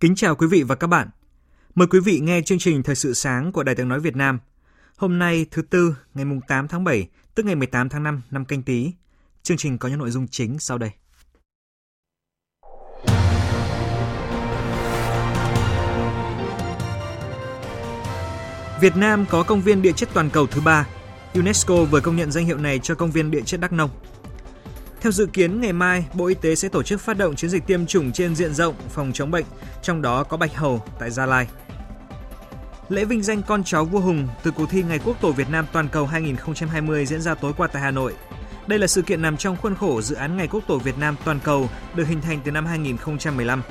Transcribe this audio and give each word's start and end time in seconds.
Kính 0.00 0.14
chào 0.14 0.36
quý 0.36 0.46
vị 0.46 0.62
và 0.62 0.74
các 0.74 0.86
bạn. 0.86 1.08
Mời 1.74 1.88
quý 1.88 2.00
vị 2.00 2.20
nghe 2.22 2.40
chương 2.42 2.58
trình 2.58 2.82
Thời 2.82 2.94
sự 2.94 3.14
sáng 3.14 3.52
của 3.52 3.62
Đài 3.62 3.74
tiếng 3.74 3.88
nói 3.88 4.00
Việt 4.00 4.16
Nam. 4.16 4.38
Hôm 4.96 5.18
nay 5.18 5.46
thứ 5.50 5.62
tư, 5.62 5.96
ngày 6.14 6.24
mùng 6.24 6.40
8 6.48 6.68
tháng 6.68 6.84
7, 6.84 7.08
tức 7.34 7.46
ngày 7.46 7.54
18 7.54 7.88
tháng 7.88 8.02
5 8.02 8.22
năm 8.30 8.44
canh 8.44 8.62
tí. 8.62 8.92
Chương 9.42 9.56
trình 9.56 9.78
có 9.78 9.88
những 9.88 9.98
nội 9.98 10.10
dung 10.10 10.28
chính 10.28 10.58
sau 10.58 10.78
đây. 10.78 10.90
Việt 18.80 18.96
Nam 18.96 19.26
có 19.30 19.42
công 19.42 19.62
viên 19.62 19.82
địa 19.82 19.92
chất 19.92 20.08
toàn 20.14 20.30
cầu 20.30 20.46
thứ 20.46 20.60
ba. 20.60 20.88
UNESCO 21.34 21.84
vừa 21.84 22.00
công 22.00 22.16
nhận 22.16 22.32
danh 22.32 22.46
hiệu 22.46 22.58
này 22.58 22.78
cho 22.78 22.94
công 22.94 23.10
viên 23.10 23.30
địa 23.30 23.42
chất 23.42 23.60
Đắk 23.60 23.72
Nông. 23.72 23.90
Theo 25.06 25.12
dự 25.12 25.26
kiến, 25.26 25.60
ngày 25.60 25.72
mai, 25.72 26.06
Bộ 26.14 26.26
Y 26.26 26.34
tế 26.34 26.54
sẽ 26.54 26.68
tổ 26.68 26.82
chức 26.82 27.00
phát 27.00 27.18
động 27.18 27.36
chiến 27.36 27.50
dịch 27.50 27.66
tiêm 27.66 27.86
chủng 27.86 28.12
trên 28.12 28.34
diện 28.34 28.54
rộng 28.54 28.74
phòng 28.90 29.10
chống 29.14 29.30
bệnh, 29.30 29.44
trong 29.82 30.02
đó 30.02 30.24
có 30.24 30.36
bạch 30.36 30.56
hầu 30.56 30.82
tại 30.98 31.10
Gia 31.10 31.26
Lai. 31.26 31.46
Lễ 32.88 33.04
vinh 33.04 33.22
danh 33.22 33.42
con 33.42 33.64
cháu 33.64 33.84
vua 33.84 34.00
Hùng 34.00 34.28
từ 34.42 34.50
cuộc 34.50 34.70
thi 34.70 34.82
Ngày 34.82 35.00
Quốc 35.04 35.20
tổ 35.20 35.32
Việt 35.32 35.50
Nam 35.50 35.66
toàn 35.72 35.88
cầu 35.88 36.06
2020 36.06 37.06
diễn 37.06 37.20
ra 37.20 37.34
tối 37.34 37.52
qua 37.56 37.66
tại 37.66 37.82
Hà 37.82 37.90
Nội. 37.90 38.14
Đây 38.66 38.78
là 38.78 38.86
sự 38.86 39.02
kiện 39.02 39.22
nằm 39.22 39.36
trong 39.36 39.56
khuôn 39.56 39.74
khổ 39.74 40.02
dự 40.02 40.16
án 40.16 40.36
Ngày 40.36 40.48
Quốc 40.48 40.64
tổ 40.66 40.78
Việt 40.78 40.98
Nam 40.98 41.16
toàn 41.24 41.40
cầu 41.44 41.68
được 41.94 42.08
hình 42.08 42.20
thành 42.20 42.40
từ 42.44 42.50
năm 42.50 42.66
2015. 42.66 43.62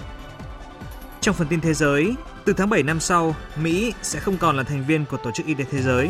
Trong 1.22 1.36
phần 1.36 1.48
tin 1.48 1.62
thế 1.62 1.74
giới, 1.74 2.16
từ 2.46 2.54
tháng 2.54 2.70
7 2.70 2.84
năm 2.84 3.00
sau, 3.00 3.36
Mỹ 3.62 3.94
sẽ 4.02 4.20
không 4.20 4.38
còn 4.38 4.58
là 4.58 4.64
thành 4.64 4.86
viên 4.88 5.06
của 5.06 5.18
Tổ 5.18 5.32
chức 5.32 5.46
Y 5.46 5.54
tế 5.54 5.66
Thế 5.72 5.82
giới. 5.82 6.10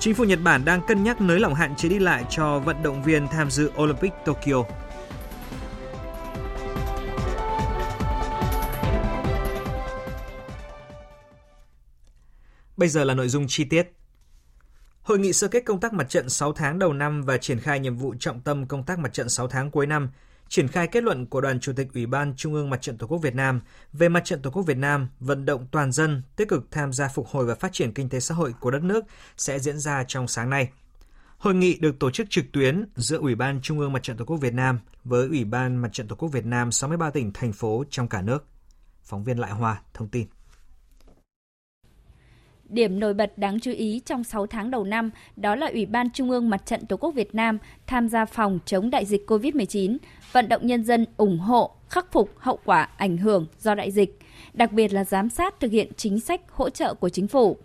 Chính 0.00 0.14
phủ 0.14 0.24
Nhật 0.24 0.38
Bản 0.42 0.64
đang 0.64 0.80
cân 0.86 1.04
nhắc 1.04 1.20
nới 1.20 1.40
lỏng 1.40 1.54
hạn 1.54 1.76
chế 1.76 1.88
đi 1.88 1.98
lại 1.98 2.24
cho 2.30 2.58
vận 2.58 2.82
động 2.82 3.02
viên 3.02 3.28
tham 3.28 3.50
dự 3.50 3.70
Olympic 3.82 4.12
Tokyo. 4.24 4.64
Bây 12.76 12.88
giờ 12.88 13.04
là 13.04 13.14
nội 13.14 13.28
dung 13.28 13.44
chi 13.48 13.64
tiết. 13.64 13.92
Hội 15.02 15.18
nghị 15.18 15.32
sơ 15.32 15.48
kết 15.48 15.60
công 15.60 15.80
tác 15.80 15.92
mặt 15.92 16.08
trận 16.08 16.28
6 16.28 16.52
tháng 16.52 16.78
đầu 16.78 16.92
năm 16.92 17.22
và 17.22 17.38
triển 17.38 17.60
khai 17.60 17.80
nhiệm 17.80 17.96
vụ 17.96 18.14
trọng 18.20 18.40
tâm 18.40 18.66
công 18.66 18.84
tác 18.84 18.98
mặt 18.98 19.12
trận 19.12 19.28
6 19.28 19.48
tháng 19.48 19.70
cuối 19.70 19.86
năm, 19.86 20.10
triển 20.48 20.68
khai 20.68 20.86
kết 20.86 21.02
luận 21.02 21.26
của 21.26 21.40
Đoàn 21.40 21.60
Chủ 21.60 21.72
tịch 21.72 21.88
Ủy 21.94 22.06
ban 22.06 22.36
Trung 22.36 22.54
ương 22.54 22.70
Mặt 22.70 22.82
trận 22.82 22.98
Tổ 22.98 23.06
quốc 23.06 23.18
Việt 23.18 23.34
Nam 23.34 23.60
về 23.92 24.08
Mặt 24.08 24.24
trận 24.24 24.42
Tổ 24.42 24.50
quốc 24.50 24.62
Việt 24.62 24.76
Nam 24.76 25.08
vận 25.20 25.44
động 25.44 25.66
toàn 25.70 25.92
dân 25.92 26.22
tích 26.36 26.48
cực 26.48 26.70
tham 26.70 26.92
gia 26.92 27.08
phục 27.08 27.26
hồi 27.26 27.46
và 27.46 27.54
phát 27.54 27.72
triển 27.72 27.92
kinh 27.92 28.08
tế 28.08 28.20
xã 28.20 28.34
hội 28.34 28.54
của 28.60 28.70
đất 28.70 28.82
nước 28.82 29.04
sẽ 29.36 29.58
diễn 29.58 29.78
ra 29.78 30.04
trong 30.08 30.28
sáng 30.28 30.50
nay. 30.50 30.68
Hội 31.38 31.54
nghị 31.54 31.78
được 31.78 31.98
tổ 31.98 32.10
chức 32.10 32.30
trực 32.30 32.44
tuyến 32.52 32.84
giữa 32.96 33.18
Ủy 33.18 33.34
ban 33.34 33.60
Trung 33.62 33.78
ương 33.78 33.92
Mặt 33.92 34.02
trận 34.02 34.16
Tổ 34.16 34.24
quốc 34.24 34.36
Việt 34.36 34.54
Nam 34.54 34.78
với 35.04 35.28
Ủy 35.28 35.44
ban 35.44 35.76
Mặt 35.76 35.88
trận 35.92 36.08
Tổ 36.08 36.16
quốc 36.16 36.28
Việt 36.28 36.44
Nam 36.44 36.72
63 36.72 37.10
tỉnh, 37.10 37.32
thành 37.32 37.52
phố 37.52 37.84
trong 37.90 38.08
cả 38.08 38.22
nước. 38.22 38.44
Phóng 39.02 39.24
viên 39.24 39.38
Lại 39.38 39.50
Hoa 39.50 39.80
thông 39.94 40.08
tin. 40.08 40.26
Điểm 42.68 43.00
nổi 43.00 43.14
bật 43.14 43.38
đáng 43.38 43.60
chú 43.60 43.70
ý 43.70 44.00
trong 44.04 44.24
6 44.24 44.46
tháng 44.46 44.70
đầu 44.70 44.84
năm 44.84 45.10
đó 45.36 45.54
là 45.54 45.66
Ủy 45.66 45.86
ban 45.86 46.10
Trung 46.10 46.30
ương 46.30 46.50
Mặt 46.50 46.66
trận 46.66 46.86
Tổ 46.86 46.96
quốc 46.96 47.10
Việt 47.14 47.34
Nam 47.34 47.58
tham 47.86 48.08
gia 48.08 48.24
phòng 48.24 48.58
chống 48.66 48.90
đại 48.90 49.04
dịch 49.04 49.30
COVID-19, 49.30 49.96
vận 50.32 50.48
động 50.48 50.66
nhân 50.66 50.84
dân 50.84 51.06
ủng 51.16 51.38
hộ, 51.38 51.70
khắc 51.88 52.12
phục 52.12 52.30
hậu 52.38 52.58
quả 52.64 52.88
ảnh 52.96 53.16
hưởng 53.16 53.46
do 53.58 53.74
đại 53.74 53.90
dịch, 53.90 54.18
đặc 54.54 54.72
biệt 54.72 54.92
là 54.92 55.04
giám 55.04 55.28
sát 55.28 55.60
thực 55.60 55.72
hiện 55.72 55.88
chính 55.96 56.20
sách 56.20 56.40
hỗ 56.50 56.70
trợ 56.70 56.94
của 56.94 57.08
chính 57.08 57.28
phủ. 57.28 57.56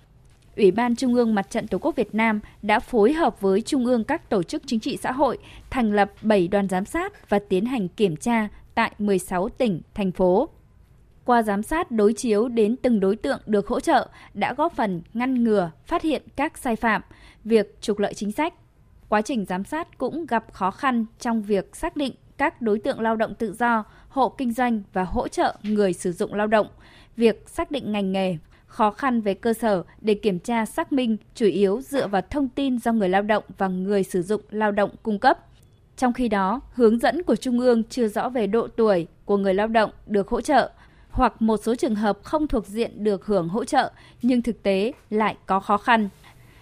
Ủy 0.57 0.72
ban 0.72 0.95
Trung 0.95 1.16
ương 1.16 1.35
Mặt 1.35 1.50
trận 1.50 1.68
Tổ 1.68 1.78
quốc 1.78 1.95
Việt 1.95 2.16
Nam 2.16 2.39
đã 2.62 2.79
phối 2.79 3.13
hợp 3.13 3.41
với 3.41 3.62
Trung 3.62 3.85
ương 3.85 4.03
các 4.03 4.29
tổ 4.29 4.44
chức 4.44 4.63
chính 4.66 4.79
trị 4.79 4.97
xã 4.97 5.12
hội 5.12 5.38
thành 5.69 5.94
lập 5.94 6.12
7 6.22 6.47
đoàn 6.47 6.69
giám 6.69 6.85
sát 6.85 7.29
và 7.29 7.39
tiến 7.50 7.66
hành 7.66 7.88
kiểm 7.88 8.16
tra 8.16 8.47
tại 8.75 8.91
16 9.00 9.50
tỉnh, 9.50 9.81
thành 9.94 10.12
phố 10.12 10.50
qua 11.25 11.43
giám 11.43 11.63
sát 11.63 11.91
đối 11.91 12.13
chiếu 12.13 12.47
đến 12.47 12.75
từng 12.75 12.99
đối 12.99 13.15
tượng 13.15 13.39
được 13.45 13.67
hỗ 13.67 13.79
trợ 13.79 14.07
đã 14.33 14.53
góp 14.53 14.73
phần 14.73 15.01
ngăn 15.13 15.43
ngừa, 15.43 15.71
phát 15.85 16.01
hiện 16.01 16.21
các 16.35 16.57
sai 16.57 16.75
phạm, 16.75 17.01
việc 17.43 17.81
trục 17.81 17.99
lợi 17.99 18.13
chính 18.13 18.31
sách. 18.31 18.53
Quá 19.09 19.21
trình 19.21 19.45
giám 19.45 19.63
sát 19.63 19.97
cũng 19.97 20.25
gặp 20.25 20.53
khó 20.53 20.71
khăn 20.71 21.05
trong 21.19 21.41
việc 21.41 21.75
xác 21.75 21.95
định 21.95 22.13
các 22.37 22.61
đối 22.61 22.79
tượng 22.79 22.99
lao 22.99 23.15
động 23.15 23.35
tự 23.35 23.53
do, 23.53 23.83
hộ 24.09 24.29
kinh 24.29 24.53
doanh 24.53 24.81
và 24.93 25.03
hỗ 25.03 25.27
trợ 25.27 25.55
người 25.63 25.93
sử 25.93 26.11
dụng 26.11 26.33
lao 26.33 26.47
động, 26.47 26.67
việc 27.17 27.49
xác 27.49 27.71
định 27.71 27.91
ngành 27.91 28.11
nghề, 28.11 28.38
khó 28.65 28.91
khăn 28.91 29.21
về 29.21 29.33
cơ 29.33 29.53
sở 29.53 29.83
để 30.01 30.13
kiểm 30.13 30.39
tra 30.39 30.65
xác 30.65 30.93
minh 30.93 31.17
chủ 31.35 31.45
yếu 31.45 31.81
dựa 31.81 32.07
vào 32.07 32.21
thông 32.29 32.49
tin 32.49 32.79
do 32.79 32.91
người 32.91 33.09
lao 33.09 33.21
động 33.21 33.43
và 33.57 33.67
người 33.67 34.03
sử 34.03 34.21
dụng 34.21 34.41
lao 34.51 34.71
động 34.71 34.89
cung 35.03 35.19
cấp. 35.19 35.39
Trong 35.97 36.13
khi 36.13 36.27
đó, 36.27 36.61
hướng 36.73 36.99
dẫn 36.99 37.23
của 37.23 37.35
Trung 37.35 37.59
ương 37.59 37.83
chưa 37.83 38.07
rõ 38.07 38.29
về 38.29 38.47
độ 38.47 38.67
tuổi 38.67 39.07
của 39.25 39.38
người 39.38 39.53
lao 39.53 39.67
động 39.67 39.91
được 40.07 40.29
hỗ 40.29 40.41
trợ, 40.41 40.71
hoặc 41.11 41.41
một 41.41 41.57
số 41.63 41.75
trường 41.75 41.95
hợp 41.95 42.19
không 42.23 42.47
thuộc 42.47 42.67
diện 42.67 43.03
được 43.03 43.25
hưởng 43.25 43.49
hỗ 43.49 43.66
trợ 43.66 43.91
nhưng 44.22 44.41
thực 44.41 44.63
tế 44.63 44.91
lại 45.09 45.38
có 45.45 45.59
khó 45.59 45.77
khăn. 45.77 46.09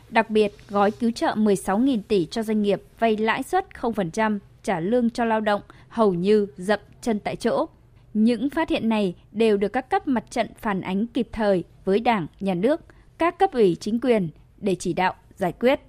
Đặc 0.09 0.29
biệt, 0.29 0.53
gói 0.69 0.91
cứu 0.91 1.11
trợ 1.11 1.35
16.000 1.35 2.01
tỷ 2.07 2.25
cho 2.25 2.43
doanh 2.43 2.61
nghiệp 2.61 2.81
vay 2.99 3.17
lãi 3.17 3.43
suất 3.43 3.65
0% 3.81 4.39
trả 4.63 4.79
lương 4.79 5.09
cho 5.09 5.25
lao 5.25 5.41
động 5.41 5.61
hầu 5.89 6.13
như 6.13 6.47
dậm 6.57 6.79
chân 7.01 7.19
tại 7.19 7.35
chỗ. 7.35 7.65
Những 8.13 8.49
phát 8.49 8.69
hiện 8.69 8.89
này 8.89 9.15
đều 9.31 9.57
được 9.57 9.67
các 9.67 9.89
cấp 9.89 10.07
mặt 10.07 10.23
trận 10.29 10.47
phản 10.59 10.81
ánh 10.81 11.07
kịp 11.07 11.29
thời 11.31 11.63
với 11.85 11.99
Đảng, 11.99 12.27
Nhà 12.39 12.53
nước, 12.53 12.81
các 13.17 13.39
cấp 13.39 13.49
ủy 13.53 13.77
chính 13.79 13.99
quyền 13.99 14.29
để 14.57 14.75
chỉ 14.79 14.93
đạo 14.93 15.13
giải 15.35 15.51
quyết. 15.51 15.79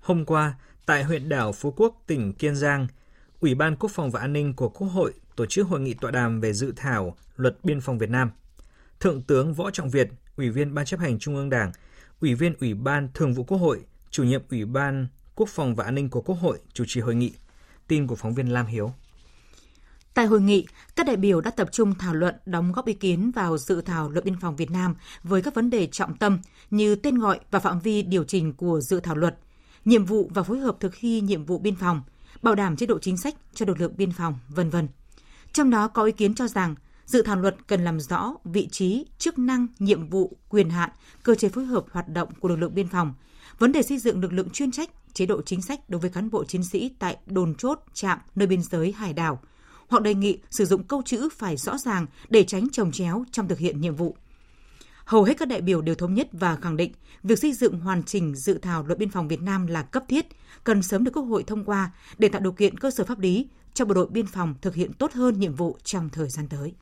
Hôm 0.00 0.24
qua, 0.24 0.54
tại 0.86 1.04
huyện 1.04 1.28
đảo 1.28 1.52
Phú 1.52 1.74
Quốc, 1.76 2.02
tỉnh 2.06 2.32
Kiên 2.32 2.56
Giang, 2.56 2.86
Ủy 3.40 3.54
ban 3.54 3.76
Quốc 3.76 3.90
phòng 3.90 4.10
và 4.10 4.20
An 4.20 4.32
ninh 4.32 4.54
của 4.54 4.68
Quốc 4.68 4.88
hội 4.88 5.12
tổ 5.36 5.46
chức 5.46 5.68
hội 5.68 5.80
nghị 5.80 5.94
tọa 5.94 6.10
đàm 6.10 6.40
về 6.40 6.52
dự 6.52 6.72
thảo 6.76 7.16
Luật 7.36 7.58
Biên 7.62 7.80
phòng 7.80 7.98
Việt 7.98 8.10
Nam. 8.10 8.30
Thượng 9.00 9.22
tướng 9.22 9.54
Võ 9.54 9.70
Trọng 9.70 9.90
Việt, 9.90 10.08
Ủy 10.36 10.50
viên 10.50 10.74
Ban 10.74 10.84
chấp 10.84 11.00
hành 11.00 11.18
Trung 11.18 11.36
ương 11.36 11.50
Đảng, 11.50 11.72
Ủy 12.20 12.34
viên 12.34 12.54
Ủy 12.60 12.74
ban 12.74 13.08
Thường 13.14 13.34
vụ 13.34 13.44
Quốc 13.44 13.58
hội, 13.58 13.80
Chủ 14.10 14.24
nhiệm 14.24 14.42
Ủy 14.50 14.64
ban 14.64 15.06
Quốc 15.34 15.48
phòng 15.48 15.74
và 15.74 15.84
An 15.84 15.94
ninh 15.94 16.10
của 16.10 16.20
Quốc 16.20 16.36
hội 16.36 16.58
chủ 16.72 16.84
trì 16.86 17.00
hội 17.00 17.14
nghị. 17.14 17.32
Tin 17.88 18.06
của 18.06 18.16
phóng 18.16 18.34
viên 18.34 18.48
Lam 18.48 18.66
Hiếu. 18.66 18.92
Tại 20.14 20.26
hội 20.26 20.40
nghị, 20.40 20.66
các 20.96 21.06
đại 21.06 21.16
biểu 21.16 21.40
đã 21.40 21.50
tập 21.50 21.68
trung 21.72 21.94
thảo 21.94 22.14
luận 22.14 22.34
đóng 22.46 22.72
góp 22.72 22.86
ý 22.86 22.94
kiến 22.94 23.30
vào 23.30 23.58
dự 23.58 23.80
thảo 23.80 24.10
luật 24.10 24.24
biên 24.24 24.40
phòng 24.40 24.56
Việt 24.56 24.70
Nam 24.70 24.94
với 25.22 25.42
các 25.42 25.54
vấn 25.54 25.70
đề 25.70 25.86
trọng 25.86 26.16
tâm 26.16 26.38
như 26.70 26.94
tên 26.94 27.18
gọi 27.18 27.40
và 27.50 27.58
phạm 27.58 27.80
vi 27.80 28.02
điều 28.02 28.24
chỉnh 28.24 28.52
của 28.52 28.80
dự 28.80 29.00
thảo 29.00 29.16
luật, 29.16 29.38
nhiệm 29.84 30.04
vụ 30.04 30.30
và 30.34 30.42
phối 30.42 30.58
hợp 30.58 30.76
thực 30.80 30.92
thi 30.98 31.20
nhiệm 31.20 31.44
vụ 31.44 31.58
biên 31.58 31.76
phòng, 31.76 32.02
bảo 32.42 32.54
đảm 32.54 32.76
chế 32.76 32.86
độ 32.86 32.98
chính 32.98 33.16
sách 33.16 33.34
cho 33.54 33.66
lực 33.66 33.80
lượng 33.80 33.96
biên 33.96 34.12
phòng, 34.12 34.38
vân 34.48 34.70
vân. 34.70 34.88
Trong 35.56 35.70
đó 35.70 35.88
có 35.88 36.04
ý 36.04 36.12
kiến 36.12 36.34
cho 36.34 36.48
rằng 36.48 36.74
dự 37.06 37.22
thảo 37.22 37.36
luật 37.36 37.56
cần 37.66 37.84
làm 37.84 38.00
rõ 38.00 38.34
vị 38.44 38.68
trí, 38.70 39.06
chức 39.18 39.38
năng, 39.38 39.66
nhiệm 39.78 40.08
vụ, 40.08 40.36
quyền 40.48 40.70
hạn, 40.70 40.90
cơ 41.22 41.34
chế 41.34 41.48
phối 41.48 41.64
hợp 41.64 41.84
hoạt 41.90 42.08
động 42.08 42.28
của 42.40 42.48
lực 42.48 42.56
lượng 42.56 42.74
biên 42.74 42.88
phòng, 42.88 43.14
vấn 43.58 43.72
đề 43.72 43.82
xây 43.82 43.98
dựng 43.98 44.20
lực 44.20 44.32
lượng 44.32 44.50
chuyên 44.50 44.70
trách, 44.70 44.90
chế 45.12 45.26
độ 45.26 45.42
chính 45.42 45.62
sách 45.62 45.90
đối 45.90 46.00
với 46.00 46.10
cán 46.10 46.30
bộ 46.30 46.44
chiến 46.44 46.64
sĩ 46.64 46.92
tại 46.98 47.16
đồn 47.26 47.54
chốt, 47.54 47.80
trạm, 47.94 48.18
nơi 48.34 48.46
biên 48.46 48.62
giới, 48.62 48.92
hải 48.92 49.12
đảo, 49.12 49.40
hoặc 49.88 50.02
đề 50.02 50.14
nghị 50.14 50.38
sử 50.50 50.64
dụng 50.64 50.84
câu 50.84 51.02
chữ 51.04 51.28
phải 51.36 51.56
rõ 51.56 51.78
ràng 51.78 52.06
để 52.28 52.44
tránh 52.44 52.68
trồng 52.72 52.92
chéo 52.92 53.24
trong 53.32 53.48
thực 53.48 53.58
hiện 53.58 53.80
nhiệm 53.80 53.96
vụ. 53.96 54.16
Hầu 55.04 55.24
hết 55.24 55.38
các 55.38 55.48
đại 55.48 55.60
biểu 55.60 55.82
đều 55.82 55.94
thống 55.94 56.14
nhất 56.14 56.28
và 56.32 56.56
khẳng 56.56 56.76
định 56.76 56.92
việc 57.22 57.38
xây 57.38 57.52
dựng 57.52 57.80
hoàn 57.80 58.02
chỉnh 58.02 58.34
dự 58.34 58.58
thảo 58.58 58.86
luật 58.86 58.98
biên 58.98 59.10
phòng 59.10 59.28
Việt 59.28 59.42
Nam 59.42 59.66
là 59.66 59.82
cấp 59.82 60.04
thiết, 60.08 60.26
cần 60.64 60.82
sớm 60.82 61.04
được 61.04 61.10
Quốc 61.14 61.22
hội 61.22 61.42
thông 61.42 61.64
qua 61.64 61.90
để 62.18 62.28
tạo 62.28 62.40
điều 62.40 62.52
kiện 62.52 62.78
cơ 62.78 62.90
sở 62.90 63.04
pháp 63.04 63.18
lý 63.18 63.48
cho 63.76 63.84
bộ 63.84 63.94
đội 63.94 64.06
biên 64.10 64.26
phòng 64.26 64.54
thực 64.62 64.74
hiện 64.74 64.92
tốt 64.92 65.12
hơn 65.12 65.40
nhiệm 65.40 65.54
vụ 65.54 65.76
trong 65.84 66.08
thời 66.08 66.28
gian 66.28 66.48
tới. 66.48 66.74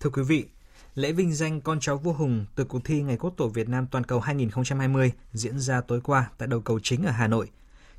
Thưa 0.00 0.10
quý 0.10 0.22
vị, 0.22 0.46
lễ 0.94 1.12
vinh 1.12 1.34
danh 1.34 1.60
con 1.60 1.80
cháu 1.80 1.96
vua 1.96 2.12
Hùng 2.12 2.46
từ 2.54 2.64
cuộc 2.64 2.84
thi 2.84 3.02
Ngày 3.02 3.16
Quốc 3.16 3.34
tổ 3.36 3.48
Việt 3.48 3.68
Nam 3.68 3.86
toàn 3.90 4.04
cầu 4.04 4.20
2020 4.20 5.12
diễn 5.32 5.58
ra 5.58 5.80
tối 5.80 6.00
qua 6.00 6.30
tại 6.38 6.48
đầu 6.48 6.60
cầu 6.60 6.80
chính 6.82 7.04
ở 7.04 7.10
Hà 7.10 7.26
Nội. 7.26 7.50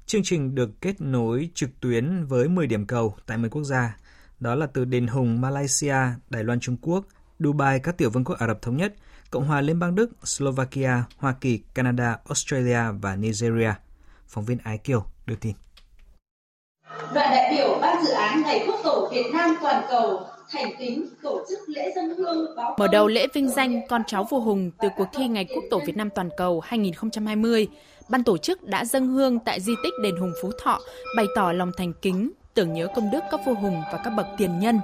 Chương 0.06 0.22
trình 0.24 0.56
được 0.56 0.82
kết 0.82 1.02
nối 1.02 1.50
trực 1.54 1.70
tuyến 1.80 2.26
với 2.26 2.48
10 2.48 2.68
điểm 2.68 2.86
cầu 2.86 3.16
tại 3.26 3.38
10 3.38 3.50
quốc 3.50 3.64
gia, 3.64 3.98
đó 4.40 4.56
là 4.56 4.68
từ 4.68 4.86
Đền 4.86 5.08
Hùng, 5.08 5.42
Malaysia, 5.42 5.98
Đài 6.30 6.44
Loan 6.44 6.60
Trung 6.60 6.78
Quốc, 6.82 7.06
Dubai, 7.40 7.80
các 7.80 7.98
tiểu 7.98 8.10
vương 8.10 8.24
quốc 8.24 8.38
Ả 8.40 8.48
Rập 8.48 8.62
Thống 8.62 8.78
Nhất, 8.78 8.96
Cộng 9.32 9.48
hòa 9.48 9.62
Liên 9.62 9.80
bang 9.80 9.96
Đức, 9.96 10.12
Slovakia, 10.24 10.92
Hoa 11.18 11.36
Kỳ, 11.42 11.58
Canada, 11.74 12.18
Australia 12.28 12.82
và 13.02 13.16
Nigeria. 13.16 13.74
Phóng 14.28 14.46
viên 14.46 14.58
Ái 14.64 14.78
Kiều 14.78 15.06
đưa 15.26 15.36
tin. 15.36 15.56
Đoàn 16.98 17.32
đại 17.32 17.54
biểu 17.56 17.78
Ban 17.82 18.04
dự 18.04 18.12
án 18.12 18.42
Ngày 18.42 18.64
Quốc 18.68 18.80
tổ 18.84 19.10
Việt 19.12 19.26
Nam 19.34 19.56
toàn 19.62 19.84
cầu 19.90 20.22
thành 20.52 20.72
kính 20.80 21.08
tổ 21.24 21.46
chức 21.50 21.60
lễ 21.68 21.92
dân 21.96 22.16
hương 22.18 22.56
báo 22.56 22.76
Mở 22.78 22.88
đầu 22.88 23.08
lễ 23.08 23.28
vinh 23.34 23.50
danh 23.50 23.88
con 23.88 24.02
cháu 24.08 24.24
vua 24.30 24.40
Hùng 24.40 24.72
từ 24.80 24.90
cuộc 24.98 25.08
thi 25.14 25.28
Ngày 25.28 25.46
Quốc 25.56 25.64
tổ 25.72 25.80
Việt 25.86 25.98
Nam 25.98 26.10
toàn 26.10 26.30
cầu 26.38 26.60
2020, 26.60 27.68
ban 28.10 28.24
tổ 28.24 28.38
chức 28.38 28.64
đã 28.64 28.86
dâng 28.86 29.08
hương 29.08 29.40
tại 29.40 29.60
di 29.60 29.74
tích 29.84 29.94
đền 30.04 30.16
Hùng 30.16 30.34
Phú 30.42 30.52
Thọ, 30.64 30.80
bày 31.18 31.26
tỏ 31.36 31.52
lòng 31.52 31.72
thành 31.78 31.94
kính, 31.94 32.32
tưởng 32.54 32.74
nhớ 32.74 32.88
công 32.96 33.12
đức 33.12 33.20
các 33.32 33.40
vua 33.46 33.54
Hùng 33.54 33.82
và 33.92 34.02
các 34.04 34.10
bậc 34.10 34.26
tiền 34.38 34.60
nhân. 34.60 34.80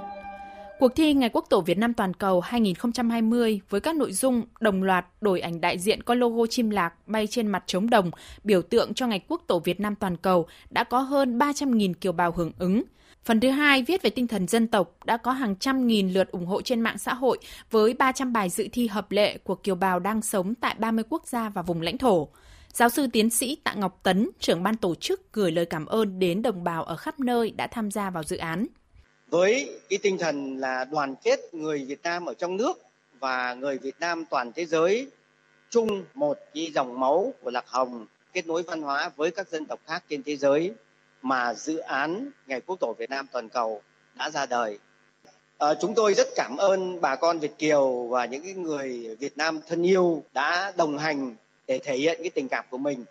Cuộc 0.79 0.95
thi 0.95 1.13
Ngày 1.13 1.29
Quốc 1.33 1.45
tổ 1.49 1.61
Việt 1.61 1.77
Nam 1.77 1.93
toàn 1.93 2.13
cầu 2.13 2.41
2020 2.41 3.61
với 3.69 3.81
các 3.81 3.95
nội 3.95 4.13
dung 4.13 4.43
đồng 4.59 4.83
loạt 4.83 5.05
đổi 5.21 5.39
ảnh 5.39 5.61
đại 5.61 5.79
diện 5.79 6.03
có 6.03 6.15
logo 6.15 6.45
chim 6.49 6.69
lạc 6.69 6.93
bay 7.07 7.27
trên 7.27 7.47
mặt 7.47 7.63
trống 7.67 7.89
đồng, 7.89 8.11
biểu 8.43 8.61
tượng 8.61 8.93
cho 8.93 9.07
Ngày 9.07 9.21
Quốc 9.27 9.41
tổ 9.47 9.59
Việt 9.59 9.79
Nam 9.79 9.95
toàn 9.95 10.17
cầu 10.17 10.47
đã 10.69 10.83
có 10.83 10.99
hơn 10.99 11.37
300.000 11.37 11.93
kiều 11.93 12.11
bào 12.11 12.31
hưởng 12.31 12.51
ứng. 12.59 12.83
Phần 13.23 13.39
thứ 13.39 13.49
hai 13.49 13.83
viết 13.83 14.01
về 14.01 14.09
tinh 14.09 14.27
thần 14.27 14.47
dân 14.47 14.67
tộc 14.67 14.97
đã 15.05 15.17
có 15.17 15.31
hàng 15.31 15.55
trăm 15.55 15.87
nghìn 15.87 16.13
lượt 16.13 16.31
ủng 16.31 16.45
hộ 16.45 16.61
trên 16.61 16.81
mạng 16.81 16.97
xã 16.97 17.13
hội 17.13 17.37
với 17.71 17.93
300 17.93 18.33
bài 18.33 18.49
dự 18.49 18.67
thi 18.71 18.87
hợp 18.87 19.11
lệ 19.11 19.37
của 19.37 19.55
kiều 19.55 19.75
bào 19.75 19.99
đang 19.99 20.21
sống 20.21 20.55
tại 20.55 20.75
30 20.79 21.03
quốc 21.09 21.27
gia 21.27 21.49
và 21.49 21.61
vùng 21.61 21.81
lãnh 21.81 21.97
thổ. 21.97 22.27
Giáo 22.73 22.89
sư 22.89 23.07
tiến 23.13 23.29
sĩ 23.29 23.57
Tạ 23.63 23.73
Ngọc 23.73 23.99
Tấn, 24.03 24.29
trưởng 24.39 24.63
ban 24.63 24.75
tổ 24.75 24.95
chức 24.95 25.33
gửi 25.33 25.51
lời 25.51 25.65
cảm 25.65 25.85
ơn 25.85 26.19
đến 26.19 26.41
đồng 26.41 26.63
bào 26.63 26.83
ở 26.83 26.95
khắp 26.95 27.19
nơi 27.19 27.51
đã 27.51 27.67
tham 27.67 27.91
gia 27.91 28.09
vào 28.09 28.23
dự 28.23 28.37
án. 28.37 28.67
Với 29.35 29.79
cái 29.89 29.99
tinh 30.03 30.17
thần 30.17 30.57
là 30.57 30.85
đoàn 30.85 31.15
kết 31.23 31.53
người 31.53 31.85
Việt 31.85 32.03
Nam 32.03 32.25
ở 32.25 32.33
trong 32.33 32.57
nước 32.57 32.73
và 33.19 33.53
người 33.53 33.77
Việt 33.77 33.95
Nam 33.99 34.25
toàn 34.29 34.51
thế 34.55 34.65
giới 34.65 35.07
chung 35.69 36.05
một 36.13 36.37
cái 36.53 36.71
dòng 36.75 36.99
máu 36.99 37.33
của 37.41 37.51
Lạc 37.51 37.67
Hồng 37.67 38.05
kết 38.33 38.47
nối 38.47 38.63
văn 38.63 38.81
hóa 38.81 39.11
với 39.15 39.31
các 39.31 39.49
dân 39.49 39.65
tộc 39.65 39.79
khác 39.85 40.03
trên 40.09 40.23
thế 40.23 40.35
giới 40.35 40.73
mà 41.21 41.53
dự 41.53 41.77
án 41.77 42.31
Ngày 42.47 42.61
Quốc 42.61 42.79
tổ 42.79 42.93
Việt 42.93 43.09
Nam 43.09 43.27
toàn 43.31 43.49
cầu 43.49 43.81
đã 44.15 44.29
ra 44.29 44.45
đời. 44.45 44.79
À, 45.57 45.67
chúng 45.81 45.93
tôi 45.95 46.13
rất 46.13 46.27
cảm 46.35 46.57
ơn 46.57 47.01
bà 47.01 47.15
con 47.15 47.39
Việt 47.39 47.57
kiều 47.57 48.07
và 48.09 48.25
những 48.25 48.63
người 48.63 49.15
Việt 49.19 49.37
Nam 49.37 49.59
thân 49.67 49.85
yêu 49.85 50.23
đã 50.33 50.73
đồng 50.77 50.97
hành 50.97 51.35
để 51.67 51.79
thể 51.83 51.97
hiện 51.97 52.19
cái 52.21 52.29
tình 52.29 52.47
cảm 52.47 52.65
của 52.69 52.77
mình. 52.77 53.05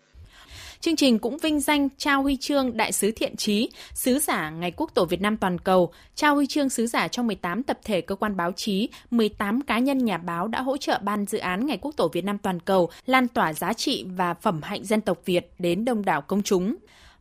Chương 0.84 0.96
trình 0.96 1.18
cũng 1.18 1.38
vinh 1.38 1.60
danh 1.60 1.88
trao 1.98 2.22
huy 2.22 2.36
chương 2.36 2.76
Đại 2.76 2.92
sứ 2.92 3.10
Thiện 3.10 3.36
Trí, 3.36 3.70
sứ 3.94 4.18
giả 4.18 4.50
Ngày 4.50 4.70
Quốc 4.70 4.90
tổ 4.94 5.04
Việt 5.04 5.20
Nam 5.20 5.36
toàn 5.36 5.58
cầu, 5.58 5.92
trao 6.14 6.34
huy 6.34 6.46
chương 6.46 6.68
sứ 6.68 6.86
giả 6.86 7.08
cho 7.08 7.22
18 7.22 7.62
tập 7.62 7.78
thể 7.84 8.00
cơ 8.00 8.14
quan 8.14 8.36
báo 8.36 8.52
chí, 8.52 8.88
18 9.10 9.60
cá 9.60 9.78
nhân 9.78 9.98
nhà 9.98 10.18
báo 10.18 10.48
đã 10.48 10.62
hỗ 10.62 10.76
trợ 10.76 10.98
ban 11.02 11.26
dự 11.26 11.38
án 11.38 11.66
Ngày 11.66 11.78
Quốc 11.80 11.96
tổ 11.96 12.08
Việt 12.08 12.24
Nam 12.24 12.38
toàn 12.38 12.60
cầu 12.60 12.90
lan 13.06 13.28
tỏa 13.28 13.52
giá 13.52 13.72
trị 13.72 14.04
và 14.16 14.34
phẩm 14.34 14.60
hạnh 14.62 14.84
dân 14.84 15.00
tộc 15.00 15.18
Việt 15.24 15.54
đến 15.58 15.84
đông 15.84 16.04
đảo 16.04 16.20
công 16.20 16.42
chúng. 16.42 16.76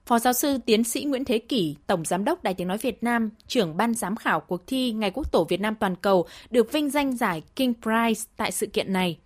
Phó 0.06 0.20
giáo 0.20 0.34
sư 0.34 0.58
tiến 0.66 0.84
sĩ 0.84 1.04
Nguyễn 1.04 1.26
Thế 1.26 1.38
Kỷ, 1.38 1.76
Tổng 1.88 2.06
Giám 2.06 2.26
đốc 2.26 2.44
Đài 2.44 2.54
Tiếng 2.54 2.68
Nói 2.68 2.78
Việt 2.78 3.04
Nam, 3.04 3.30
trưởng 3.48 3.78
ban 3.78 3.94
giám 3.94 4.16
khảo 4.16 4.40
cuộc 4.40 4.68
thi 4.68 4.92
Ngày 4.92 5.12
Quốc 5.14 5.32
tổ 5.32 5.44
Việt 5.50 5.62
Nam 5.62 5.76
toàn 5.76 5.96
cầu 5.96 6.26
được 6.50 6.72
vinh 6.72 6.90
danh 6.90 7.18
giải 7.18 7.42
King 7.56 7.74
Prize 7.82 8.26
tại 8.38 8.52
sự 8.52 8.68
kiện 8.68 8.94
này. 8.94 9.18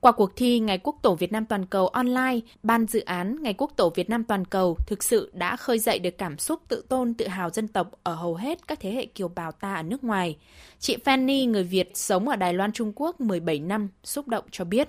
Qua 0.00 0.12
cuộc 0.12 0.36
thi 0.36 0.58
Ngày 0.58 0.78
Quốc 0.78 0.96
tổ 1.02 1.14
Việt 1.14 1.32
Nam 1.32 1.46
toàn 1.46 1.66
cầu 1.66 1.88
online, 1.88 2.38
ban 2.62 2.86
dự 2.86 3.00
án 3.00 3.42
Ngày 3.42 3.54
Quốc 3.58 3.72
tổ 3.76 3.90
Việt 3.90 4.10
Nam 4.10 4.24
toàn 4.24 4.44
cầu 4.44 4.76
thực 4.86 5.02
sự 5.02 5.30
đã 5.34 5.56
khơi 5.56 5.78
dậy 5.78 5.98
được 5.98 6.18
cảm 6.18 6.38
xúc 6.38 6.62
tự 6.68 6.84
tôn 6.88 7.14
tự 7.14 7.28
hào 7.28 7.50
dân 7.50 7.68
tộc 7.68 7.90
ở 8.02 8.14
hầu 8.14 8.34
hết 8.34 8.68
các 8.68 8.80
thế 8.80 8.90
hệ 8.90 9.06
kiều 9.06 9.28
bào 9.28 9.52
ta 9.52 9.74
ở 9.74 9.82
nước 9.82 10.04
ngoài. 10.04 10.36
Chị 10.78 10.96
Fanny, 11.04 11.50
người 11.50 11.64
Việt 11.64 11.90
sống 11.94 12.28
ở 12.28 12.36
Đài 12.36 12.54
Loan 12.54 12.72
Trung 12.72 12.92
Quốc 12.96 13.20
17 13.20 13.58
năm, 13.58 13.88
xúc 14.04 14.28
động 14.28 14.44
cho 14.50 14.64
biết 14.64 14.88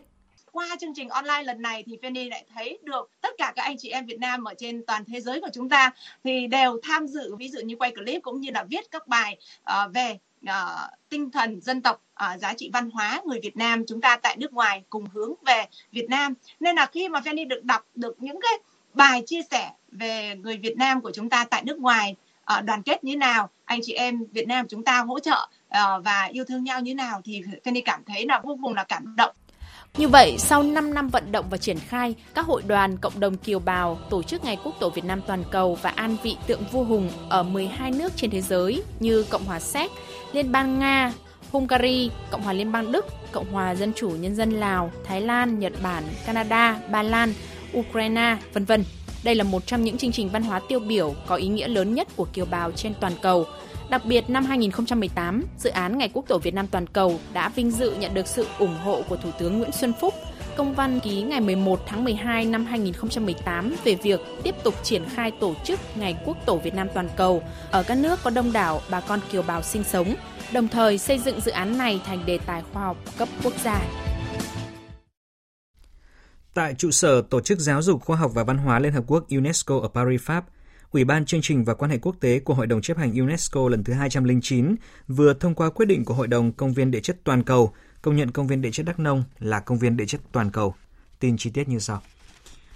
qua 0.51 0.75
chương 0.79 0.93
trình 0.95 1.09
online 1.09 1.43
lần 1.43 1.61
này 1.61 1.83
thì 1.85 1.97
Fanny 2.01 2.29
lại 2.29 2.45
thấy 2.55 2.79
được 2.83 3.11
tất 3.21 3.29
cả 3.37 3.53
các 3.55 3.63
anh 3.63 3.75
chị 3.77 3.89
em 3.89 4.05
Việt 4.05 4.19
Nam 4.19 4.43
ở 4.43 4.53
trên 4.57 4.85
toàn 4.85 5.03
thế 5.05 5.21
giới 5.21 5.41
của 5.41 5.49
chúng 5.53 5.69
ta 5.69 5.91
thì 6.23 6.47
đều 6.47 6.79
tham 6.83 7.07
dự 7.07 7.35
ví 7.35 7.49
dụ 7.49 7.59
như 7.59 7.75
quay 7.75 7.91
clip 7.91 8.21
cũng 8.23 8.41
như 8.41 8.51
là 8.53 8.63
viết 8.63 8.91
các 8.91 9.07
bài 9.07 9.37
uh, 9.61 9.93
về 9.93 10.17
uh, 10.45 10.89
tinh 11.09 11.31
thần 11.31 11.61
dân 11.61 11.81
tộc 11.81 12.01
uh, 12.23 12.39
giá 12.39 12.53
trị 12.53 12.69
văn 12.73 12.89
hóa 12.89 13.21
người 13.25 13.39
Việt 13.43 13.57
Nam 13.57 13.83
chúng 13.87 14.01
ta 14.01 14.17
tại 14.17 14.37
nước 14.37 14.53
ngoài 14.53 14.83
cùng 14.89 15.05
hướng 15.13 15.33
về 15.45 15.65
Việt 15.91 16.09
Nam. 16.09 16.33
Nên 16.59 16.75
là 16.75 16.85
khi 16.85 17.09
mà 17.09 17.19
Fanny 17.19 17.47
được 17.47 17.63
đọc 17.63 17.85
được 17.95 18.15
những 18.19 18.39
cái 18.41 18.53
bài 18.93 19.23
chia 19.25 19.41
sẻ 19.51 19.71
về 19.91 20.35
người 20.35 20.57
Việt 20.57 20.77
Nam 20.77 21.01
của 21.01 21.11
chúng 21.11 21.29
ta 21.29 21.45
tại 21.45 21.63
nước 21.63 21.77
ngoài 21.77 22.15
uh, 22.57 22.63
đoàn 22.63 22.83
kết 22.83 23.03
như 23.03 23.17
nào 23.17 23.49
anh 23.65 23.79
chị 23.83 23.93
em 23.93 24.25
Việt 24.31 24.47
Nam 24.47 24.67
chúng 24.69 24.83
ta 24.83 24.99
hỗ 24.99 25.19
trợ 25.19 25.47
uh, 25.67 26.05
và 26.05 26.29
yêu 26.31 26.43
thương 26.47 26.63
nhau 26.63 26.81
như 26.81 26.95
nào 26.95 27.21
thì 27.25 27.41
Fanny 27.63 27.81
cảm 27.85 28.03
thấy 28.05 28.25
là 28.25 28.41
vô 28.43 28.57
cùng 28.61 28.73
là 28.73 28.83
cảm 28.83 29.15
động. 29.15 29.35
Như 29.97 30.07
vậy, 30.07 30.35
sau 30.37 30.63
5 30.63 30.93
năm 30.93 31.09
vận 31.09 31.31
động 31.31 31.45
và 31.49 31.57
triển 31.57 31.79
khai, 31.79 32.15
các 32.33 32.45
hội 32.45 32.63
đoàn 32.67 32.97
cộng 32.97 33.19
đồng 33.19 33.37
kiều 33.37 33.59
bào 33.59 33.99
tổ 34.09 34.23
chức 34.23 34.43
Ngày 34.43 34.57
Quốc 34.63 34.75
tổ 34.79 34.89
Việt 34.89 35.05
Nam 35.05 35.21
toàn 35.27 35.43
cầu 35.51 35.77
và 35.81 35.89
an 35.89 36.17
vị 36.23 36.37
tượng 36.47 36.63
vua 36.71 36.83
Hùng 36.83 37.11
ở 37.29 37.43
12 37.43 37.91
nước 37.91 38.11
trên 38.15 38.31
thế 38.31 38.41
giới 38.41 38.83
như 38.99 39.25
Cộng 39.29 39.43
hòa 39.43 39.59
Séc, 39.59 39.91
Liên 40.33 40.51
bang 40.51 40.79
Nga, 40.79 41.13
Hungary, 41.51 42.11
Cộng 42.31 42.41
hòa 42.41 42.53
Liên 42.53 42.71
bang 42.71 42.91
Đức, 42.91 43.05
Cộng 43.31 43.51
hòa 43.51 43.75
Dân 43.75 43.93
chủ 43.95 44.09
Nhân 44.09 44.35
dân 44.35 44.51
Lào, 44.51 44.91
Thái 45.03 45.21
Lan, 45.21 45.59
Nhật 45.59 45.73
Bản, 45.83 46.03
Canada, 46.25 46.79
Ba 46.91 47.03
Lan, 47.03 47.33
Ukraine, 47.77 48.37
vân 48.53 48.65
vân. 48.65 48.83
Đây 49.23 49.35
là 49.35 49.43
một 49.43 49.65
trong 49.65 49.83
những 49.83 49.97
chương 49.97 50.11
trình 50.11 50.29
văn 50.29 50.43
hóa 50.43 50.61
tiêu 50.67 50.79
biểu 50.79 51.13
có 51.27 51.35
ý 51.35 51.47
nghĩa 51.47 51.67
lớn 51.67 51.93
nhất 51.95 52.07
của 52.15 52.27
kiều 52.33 52.45
bào 52.45 52.71
trên 52.71 52.93
toàn 52.99 53.13
cầu– 53.21 53.45
Đặc 53.89 54.05
biệt 54.05 54.29
năm 54.29 54.45
2018, 54.45 55.43
dự 55.57 55.69
án 55.69 55.97
Ngày 55.97 56.09
Quốc 56.13 56.25
tổ 56.27 56.37
Việt 56.37 56.53
Nam 56.53 56.67
toàn 56.67 56.87
cầu 56.87 57.19
đã 57.33 57.49
vinh 57.49 57.71
dự 57.71 57.95
nhận 57.99 58.13
được 58.13 58.27
sự 58.27 58.47
ủng 58.59 58.75
hộ 58.83 59.01
của 59.09 59.15
Thủ 59.15 59.29
tướng 59.39 59.57
Nguyễn 59.57 59.71
Xuân 59.71 59.93
Phúc. 60.01 60.13
Công 60.59 60.73
văn 60.73 60.99
ký 60.99 61.21
ngày 61.21 61.41
11 61.41 61.79
tháng 61.87 62.03
12 62.03 62.45
năm 62.45 62.65
2018 62.65 63.75
về 63.83 63.95
việc 63.95 64.19
tiếp 64.43 64.55
tục 64.63 64.73
triển 64.83 65.03
khai 65.09 65.31
tổ 65.39 65.55
chức 65.63 65.79
Ngày 65.95 66.17
Quốc 66.25 66.37
tổ 66.45 66.57
Việt 66.57 66.75
Nam 66.75 66.87
toàn 66.93 67.09
cầu 67.17 67.43
ở 67.71 67.83
các 67.83 67.97
nước 67.97 68.19
có 68.23 68.29
đông 68.29 68.51
đảo 68.51 68.81
bà 68.91 69.01
con 69.01 69.19
kiều 69.31 69.41
bào 69.41 69.61
sinh 69.61 69.83
sống, 69.83 70.15
đồng 70.53 70.67
thời 70.67 70.97
xây 70.97 71.19
dựng 71.19 71.41
dự 71.41 71.51
án 71.51 71.77
này 71.77 72.01
thành 72.05 72.25
đề 72.25 72.37
tài 72.37 72.63
khoa 72.73 72.83
học 72.83 72.97
cấp 73.17 73.27
quốc 73.43 73.53
gia. 73.63 73.81
Tại 76.53 76.73
trụ 76.77 76.91
sở 76.91 77.21
Tổ 77.21 77.41
chức 77.41 77.59
Giáo 77.59 77.81
dục 77.81 78.01
Khoa 78.01 78.17
học 78.17 78.31
và 78.33 78.43
Văn 78.43 78.57
hóa 78.57 78.79
Liên 78.79 78.93
Hợp 78.93 79.03
Quốc 79.07 79.29
UNESCO 79.29 79.79
ở 79.79 79.87
Paris, 79.87 80.21
Pháp, 80.21 80.45
Ủy 80.91 81.03
ban 81.03 81.25
chương 81.25 81.41
trình 81.41 81.63
và 81.63 81.73
quan 81.73 81.91
hệ 81.91 81.97
quốc 81.97 82.15
tế 82.19 82.39
của 82.39 82.53
Hội 82.53 82.67
đồng 82.67 82.81
chấp 82.81 82.97
hành 82.97 83.13
UNESCO 83.13 83.69
lần 83.69 83.83
thứ 83.83 83.93
209 83.93 84.75
vừa 85.07 85.33
thông 85.33 85.55
qua 85.55 85.69
quyết 85.69 85.85
định 85.85 86.05
của 86.05 86.13
Hội 86.13 86.27
đồng 86.27 86.51
Công 86.51 86.73
viên 86.73 86.91
Địa 86.91 86.99
chất 86.99 87.17
Toàn 87.23 87.43
cầu 87.43 87.73
công 88.01 88.15
nhận 88.15 88.31
công 88.31 88.47
viên 88.47 88.61
địa 88.61 88.71
chất 88.71 88.85
Đắk 88.85 88.99
Nông 88.99 89.23
là 89.39 89.59
công 89.59 89.77
viên 89.77 89.97
địa 89.97 90.05
chất 90.05 90.21
toàn 90.31 90.51
cầu. 90.51 90.75
Tin 91.19 91.37
chi 91.37 91.49
tiết 91.49 91.69
như 91.69 91.79
sau. 91.79 92.01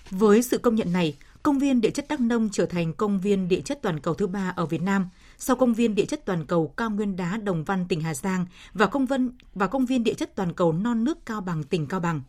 Với 0.10 0.44
sự 0.44 0.58
công 0.58 0.76
nhận 0.76 0.94
này, 0.94 1.16
công 1.44 1.60
viên 1.60 1.82
địa 1.82 1.90
chất 1.90 2.06
Đắk 2.10 2.20
Nông 2.20 2.50
trở 2.52 2.66
thành 2.66 2.94
công 2.94 3.20
viên 3.20 3.48
địa 3.48 3.62
chất 3.62 3.80
toàn 3.82 4.00
cầu 4.00 4.14
thứ 4.14 4.28
ba 4.28 4.54
ở 4.56 4.66
Việt 4.66 4.82
Nam, 4.82 5.10
sau 5.38 5.56
công 5.56 5.74
viên 5.74 5.96
địa 5.96 6.06
chất 6.06 6.26
toàn 6.26 6.46
cầu 6.46 6.74
cao 6.78 6.90
nguyên 6.90 7.16
đá 7.16 7.38
Đồng 7.38 7.64
Văn 7.64 7.86
tỉnh 7.88 8.02
Hà 8.02 8.14
Giang 8.14 8.46
và 8.74 8.86
công 8.86 9.06
viên 9.06 9.32
và 9.56 9.68
công 9.68 9.86
viên 9.86 10.04
địa 10.04 10.14
chất 10.14 10.36
toàn 10.36 10.54
cầu 10.54 10.74
non 10.74 11.04
nước 11.04 11.26
Cao 11.26 11.42
Bằng 11.42 11.64
tỉnh 11.64 11.88
Cao 11.88 12.00
Bằng. 12.00 12.22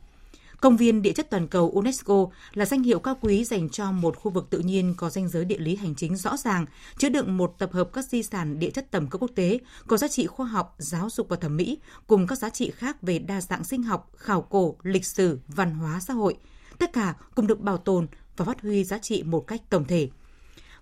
Công 0.60 0.76
viên 0.76 1.02
địa 1.02 1.12
chất 1.12 1.30
toàn 1.30 1.48
cầu 1.48 1.70
UNESCO 1.70 2.26
là 2.54 2.64
danh 2.64 2.82
hiệu 2.82 2.98
cao 2.98 3.18
quý 3.20 3.44
dành 3.44 3.68
cho 3.68 3.92
một 3.92 4.16
khu 4.16 4.30
vực 4.30 4.46
tự 4.50 4.58
nhiên 4.58 4.94
có 4.96 5.10
danh 5.10 5.28
giới 5.28 5.44
địa 5.44 5.58
lý 5.58 5.76
hành 5.76 5.94
chính 5.94 6.16
rõ 6.16 6.36
ràng, 6.36 6.66
chứa 6.98 7.08
đựng 7.08 7.36
một 7.36 7.54
tập 7.58 7.72
hợp 7.72 7.90
các 7.92 8.04
di 8.04 8.22
sản 8.22 8.58
địa 8.58 8.70
chất 8.70 8.90
tầm 8.90 9.06
cỡ 9.06 9.18
quốc 9.18 9.30
tế, 9.34 9.58
có 9.86 9.96
giá 9.96 10.08
trị 10.08 10.26
khoa 10.26 10.46
học, 10.46 10.74
giáo 10.78 11.10
dục 11.10 11.26
và 11.28 11.36
thẩm 11.36 11.56
mỹ, 11.56 11.78
cùng 12.06 12.26
các 12.26 12.38
giá 12.38 12.50
trị 12.50 12.70
khác 12.70 13.02
về 13.02 13.18
đa 13.18 13.40
dạng 13.40 13.64
sinh 13.64 13.82
học, 13.82 14.10
khảo 14.16 14.42
cổ, 14.42 14.76
lịch 14.82 15.06
sử, 15.06 15.38
văn 15.48 15.74
hóa 15.74 16.00
xã 16.00 16.14
hội. 16.14 16.36
Tất 16.78 16.92
cả 16.92 17.14
cùng 17.34 17.46
được 17.46 17.60
bảo 17.60 17.76
tồn 17.76 18.06
và 18.36 18.44
phát 18.44 18.60
huy 18.60 18.84
giá 18.84 18.98
trị 18.98 19.22
một 19.22 19.46
cách 19.46 19.60
tổng 19.70 19.84
thể. 19.84 20.08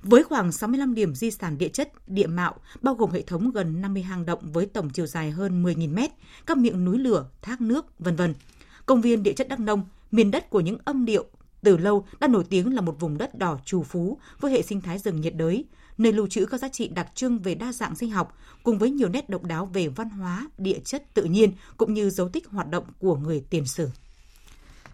Với 0.03 0.25
khoảng 0.25 0.53
65 0.53 0.95
điểm 0.95 1.15
di 1.15 1.31
sản 1.31 1.59
địa 1.59 1.69
chất, 1.69 1.93
địa 2.07 2.27
mạo, 2.27 2.55
bao 2.81 2.95
gồm 2.95 3.11
hệ 3.11 3.23
thống 3.23 3.51
gần 3.51 3.81
50 3.81 4.03
hang 4.03 4.27
động 4.27 4.53
với 4.53 4.67
tổng 4.67 4.91
chiều 4.91 5.07
dài 5.07 5.31
hơn 5.31 5.63
10.000 5.63 5.95
mét, 5.95 6.11
các 6.47 6.59
miệng 6.59 6.85
núi 6.85 6.99
lửa, 6.99 7.27
thác 7.43 7.61
nước, 7.61 7.99
vân 7.99 8.17
vân 8.17 8.35
Công 8.87 9.01
viên 9.01 9.23
địa 9.23 9.33
chất 9.33 9.49
Đắk 9.49 9.61
Nông, 9.61 9.83
miền 10.11 10.31
đất 10.31 10.51
của 10.51 10.61
những 10.61 10.79
âm 10.85 11.05
điệu, 11.05 11.25
từ 11.63 11.77
lâu 11.77 12.07
đã 12.21 12.29
nổi 12.29 12.45
tiếng 12.51 12.75
là 12.75 12.81
một 12.81 13.01
vùng 13.01 13.19
đất 13.19 13.39
đỏ 13.39 13.59
trù 13.65 13.83
phú 13.83 14.19
với 14.41 14.53
hệ 14.53 14.63
sinh 14.63 14.81
thái 14.81 14.99
rừng 14.99 15.21
nhiệt 15.21 15.35
đới, 15.37 15.65
nơi 15.99 16.13
lưu 16.13 16.27
trữ 16.27 16.47
các 16.47 16.61
giá 16.61 16.69
trị 16.69 16.89
đặc 16.89 17.09
trưng 17.15 17.39
về 17.39 17.55
đa 17.55 17.73
dạng 17.73 17.97
sinh 17.97 18.11
học 18.11 18.37
cùng 18.63 18.79
với 18.79 18.91
nhiều 18.91 19.09
nét 19.09 19.29
độc 19.29 19.43
đáo 19.43 19.67
về 19.67 19.89
văn 19.89 20.11
hóa, 20.11 20.47
địa 20.59 20.79
chất 20.85 21.15
tự 21.15 21.25
nhiên 21.25 21.53
cũng 21.77 21.95
như 21.95 22.11
dấu 22.11 22.29
tích 22.29 22.47
hoạt 22.49 22.71
động 22.71 22.85
của 22.99 23.17
người 23.17 23.45
tiền 23.51 23.67
sử. 23.67 23.89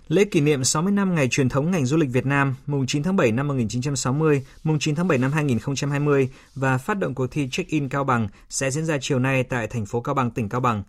Lễ 0.09 0.25
kỷ 0.25 0.41
niệm 0.41 0.65
60 0.65 0.93
năm 0.93 1.15
ngày 1.15 1.29
truyền 1.31 1.49
thống 1.49 1.71
ngành 1.71 1.87
du 1.87 1.97
lịch 1.97 2.11
Việt 2.13 2.27
Nam, 2.27 2.55
mùng 2.67 2.87
9 2.87 3.03
tháng 3.03 3.17
7 3.17 3.33
năm 3.33 3.49
1960, 3.49 4.47
mùng 4.65 4.79
9 4.79 4.95
tháng 4.95 5.09
7 5.09 5.19
năm 5.19 5.33
2020 5.33 6.29
và 6.55 6.79
phát 6.79 6.99
động 6.99 7.15
cuộc 7.15 7.27
thi 7.27 7.49
Check-in 7.51 7.89
Cao 7.89 8.05
Bằng 8.05 8.29
sẽ 8.49 8.71
diễn 8.71 8.87
ra 8.87 8.99
chiều 9.01 9.19
nay 9.19 9.43
tại 9.43 9.67
thành 9.67 9.87
phố 9.87 10.01
Cao 10.01 10.15
Bằng, 10.15 10.31
tỉnh 10.31 10.49
Cao 10.49 10.61
Bằng. 10.61 10.83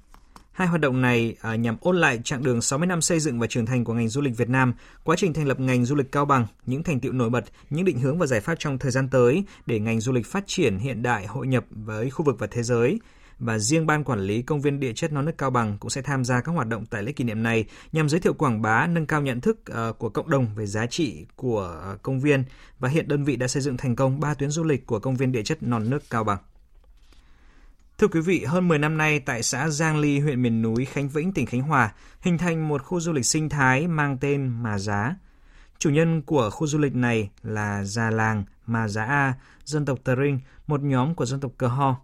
Hai 0.60 0.68
hoạt 0.68 0.82
động 0.82 1.02
này 1.02 1.36
à, 1.42 1.56
nhằm 1.56 1.78
ôn 1.82 1.98
lại 1.98 2.20
chặng 2.24 2.44
đường 2.44 2.62
60 2.62 2.88
năm 2.88 3.02
xây 3.02 3.20
dựng 3.20 3.40
và 3.40 3.48
trưởng 3.48 3.66
thành 3.66 3.84
của 3.84 3.94
ngành 3.94 4.10
du 4.10 4.22
lịch 4.22 4.38
Việt 4.38 4.50
Nam, 4.50 4.74
quá 5.04 5.16
trình 5.20 5.34
thành 5.34 5.48
lập 5.48 5.60
ngành 5.60 5.86
du 5.86 5.96
lịch 5.96 6.12
Cao 6.12 6.26
Bằng, 6.26 6.48
những 6.66 6.84
thành 6.84 7.00
tiệu 7.00 7.12
nổi 7.12 7.30
bật, 7.30 7.46
những 7.70 7.86
định 7.86 8.00
hướng 8.00 8.18
và 8.18 8.26
giải 8.26 8.40
pháp 8.40 8.56
trong 8.60 8.78
thời 8.78 8.92
gian 8.92 9.10
tới 9.10 9.44
để 9.66 9.80
ngành 9.80 10.00
du 10.00 10.12
lịch 10.12 10.26
phát 10.26 10.44
triển 10.48 10.78
hiện 10.78 11.02
đại, 11.02 11.28
hội 11.28 11.48
nhập 11.48 11.66
với 11.70 12.10
khu 12.10 12.26
vực 12.26 12.36
và 12.40 12.48
thế 12.48 12.64
giới. 12.64 13.00
Và 13.40 13.60
riêng 13.60 13.86
Ban 13.86 14.04
Quản 14.04 14.20
lý 14.20 14.42
Công 14.42 14.62
viên 14.62 14.80
Địa 14.80 14.94
chất 14.94 15.12
Non 15.12 15.26
nước 15.26 15.38
Cao 15.38 15.50
Bằng 15.50 15.78
cũng 15.80 15.90
sẽ 15.90 16.02
tham 16.02 16.26
gia 16.26 16.42
các 16.42 16.52
hoạt 16.52 16.68
động 16.68 16.86
tại 16.86 17.04
lễ 17.04 17.12
kỷ 17.12 17.24
niệm 17.24 17.44
này 17.44 17.66
nhằm 17.92 18.10
giới 18.10 18.20
thiệu 18.20 18.34
quảng 18.34 18.62
bá, 18.62 18.88
nâng 18.88 19.06
cao 19.06 19.22
nhận 19.22 19.42
thức 19.42 19.66
à, 19.66 19.92
của 19.98 20.10
cộng 20.10 20.30
đồng 20.30 20.48
về 20.56 20.66
giá 20.66 20.86
trị 20.86 21.26
của 21.36 21.80
à, 21.84 21.96
công 22.02 22.20
viên. 22.20 22.44
Và 22.80 22.90
hiện 22.90 23.08
đơn 23.08 23.24
vị 23.24 23.36
đã 23.36 23.48
xây 23.48 23.62
dựng 23.62 23.78
thành 23.78 23.96
công 23.96 24.20
3 24.20 24.34
tuyến 24.34 24.50
du 24.50 24.64
lịch 24.64 24.86
của 24.86 25.00
Công 25.00 25.16
viên 25.16 25.32
Địa 25.32 25.44
chất 25.44 25.64
Non 25.64 25.90
nước 25.90 26.04
Cao 26.10 26.24
Bằng. 26.24 26.38
Thưa 28.00 28.08
quý 28.08 28.20
vị, 28.20 28.44
hơn 28.44 28.68
10 28.68 28.80
năm 28.80 28.98
nay 28.98 29.20
tại 29.20 29.44
xã 29.44 29.70
Giang 29.70 29.98
Ly, 30.00 30.20
huyện 30.20 30.42
miền 30.42 30.62
núi 30.62 30.86
Khánh 30.86 31.10
Vĩnh, 31.10 31.34
tỉnh 31.34 31.46
Khánh 31.46 31.62
Hòa, 31.62 31.94
hình 32.22 32.38
thành 32.38 32.68
một 32.68 32.84
khu 32.84 33.00
du 33.00 33.14
lịch 33.14 33.26
sinh 33.26 33.50
thái 33.50 33.88
mang 33.88 34.18
tên 34.18 34.48
Mà 34.64 34.80
Giá. 34.80 35.16
Chủ 35.80 35.90
nhân 35.90 36.22
của 36.22 36.50
khu 36.50 36.68
du 36.68 36.80
lịch 36.80 36.96
này 36.96 37.30
là 37.44 37.84
già 37.84 38.10
làng 38.10 38.44
Mà 38.66 38.88
Giá 38.88 39.04
A, 39.04 39.34
dân 39.66 39.86
tộc 39.86 40.00
Tờ 40.04 40.16
Rinh, 40.16 40.40
một 40.68 40.82
nhóm 40.82 41.16
của 41.16 41.26
dân 41.26 41.40
tộc 41.40 41.52
Cờ 41.58 41.68
Ho. 41.68 42.02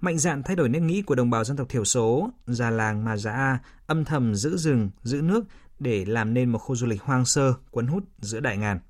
Mạnh 0.00 0.18
dạn 0.18 0.42
thay 0.42 0.56
đổi 0.56 0.68
nếp 0.68 0.82
nghĩ 0.82 1.02
của 1.02 1.14
đồng 1.14 1.30
bào 1.30 1.44
dân 1.44 1.56
tộc 1.56 1.68
thiểu 1.68 1.84
số, 1.84 2.30
già 2.46 2.70
làng 2.70 3.04
Mà 3.04 3.16
Giá 3.16 3.32
A 3.32 3.58
âm 3.86 4.04
thầm 4.04 4.34
giữ 4.34 4.56
rừng, 4.56 4.90
giữ 5.02 5.22
nước 5.22 5.44
để 5.78 6.04
làm 6.04 6.34
nên 6.34 6.52
một 6.52 6.58
khu 6.58 6.76
du 6.76 6.86
lịch 6.86 7.02
hoang 7.02 7.24
sơ, 7.24 7.54
cuốn 7.70 7.86
hút 7.86 8.04
giữa 8.18 8.40
đại 8.40 8.56
ngàn. 8.56 8.80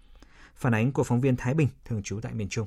Phản 0.56 0.74
ánh 0.74 0.92
của 0.92 1.04
phóng 1.04 1.20
viên 1.20 1.36
Thái 1.36 1.54
Bình, 1.54 1.68
thường 1.84 2.02
trú 2.02 2.20
tại 2.20 2.34
miền 2.34 2.48
Trung. 2.48 2.66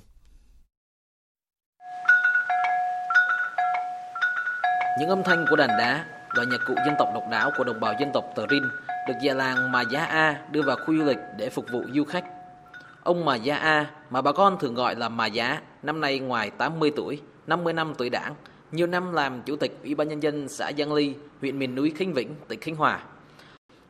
Những 4.99 5.09
âm 5.09 5.23
thanh 5.23 5.45
của 5.49 5.55
đàn 5.55 5.69
đá, 5.69 6.05
loại 6.33 6.47
nhạc 6.47 6.57
cụ 6.67 6.73
dân 6.85 6.95
tộc 6.99 7.07
độc 7.13 7.23
đáo 7.31 7.51
của 7.57 7.63
đồng 7.63 7.79
bào 7.79 7.93
dân 7.99 8.09
tộc 8.13 8.25
Tờ 8.35 8.47
Rin 8.49 8.63
được 9.07 9.13
già 9.21 9.33
làng 9.33 9.71
Mà 9.71 9.83
Giá 9.91 10.05
A 10.05 10.41
đưa 10.51 10.61
vào 10.61 10.75
khu 10.75 10.97
du 10.97 11.03
lịch 11.03 11.17
để 11.37 11.49
phục 11.49 11.65
vụ 11.71 11.81
du 11.95 12.03
khách. 12.03 12.25
Ông 13.03 13.25
Mà 13.25 13.35
Giá 13.35 13.55
A, 13.55 13.85
mà 14.09 14.21
bà 14.21 14.31
con 14.31 14.57
thường 14.59 14.73
gọi 14.73 14.95
là 14.95 15.09
Mà 15.09 15.25
Giá, 15.25 15.61
năm 15.83 16.01
nay 16.01 16.19
ngoài 16.19 16.49
80 16.49 16.91
tuổi, 16.95 17.21
50 17.47 17.73
năm 17.73 17.93
tuổi 17.97 18.09
đảng, 18.09 18.35
nhiều 18.71 18.87
năm 18.87 19.13
làm 19.13 19.41
chủ 19.41 19.55
tịch 19.55 19.77
Ủy 19.83 19.95
ban 19.95 20.07
nhân 20.07 20.23
dân 20.23 20.49
xã 20.49 20.71
Giang 20.77 20.93
Ly, 20.93 21.13
huyện 21.41 21.59
miền 21.59 21.75
núi 21.75 21.93
Khánh 21.97 22.13
Vĩnh, 22.13 22.35
tỉnh 22.47 22.59
Khánh 22.59 22.75
Hòa. 22.75 22.99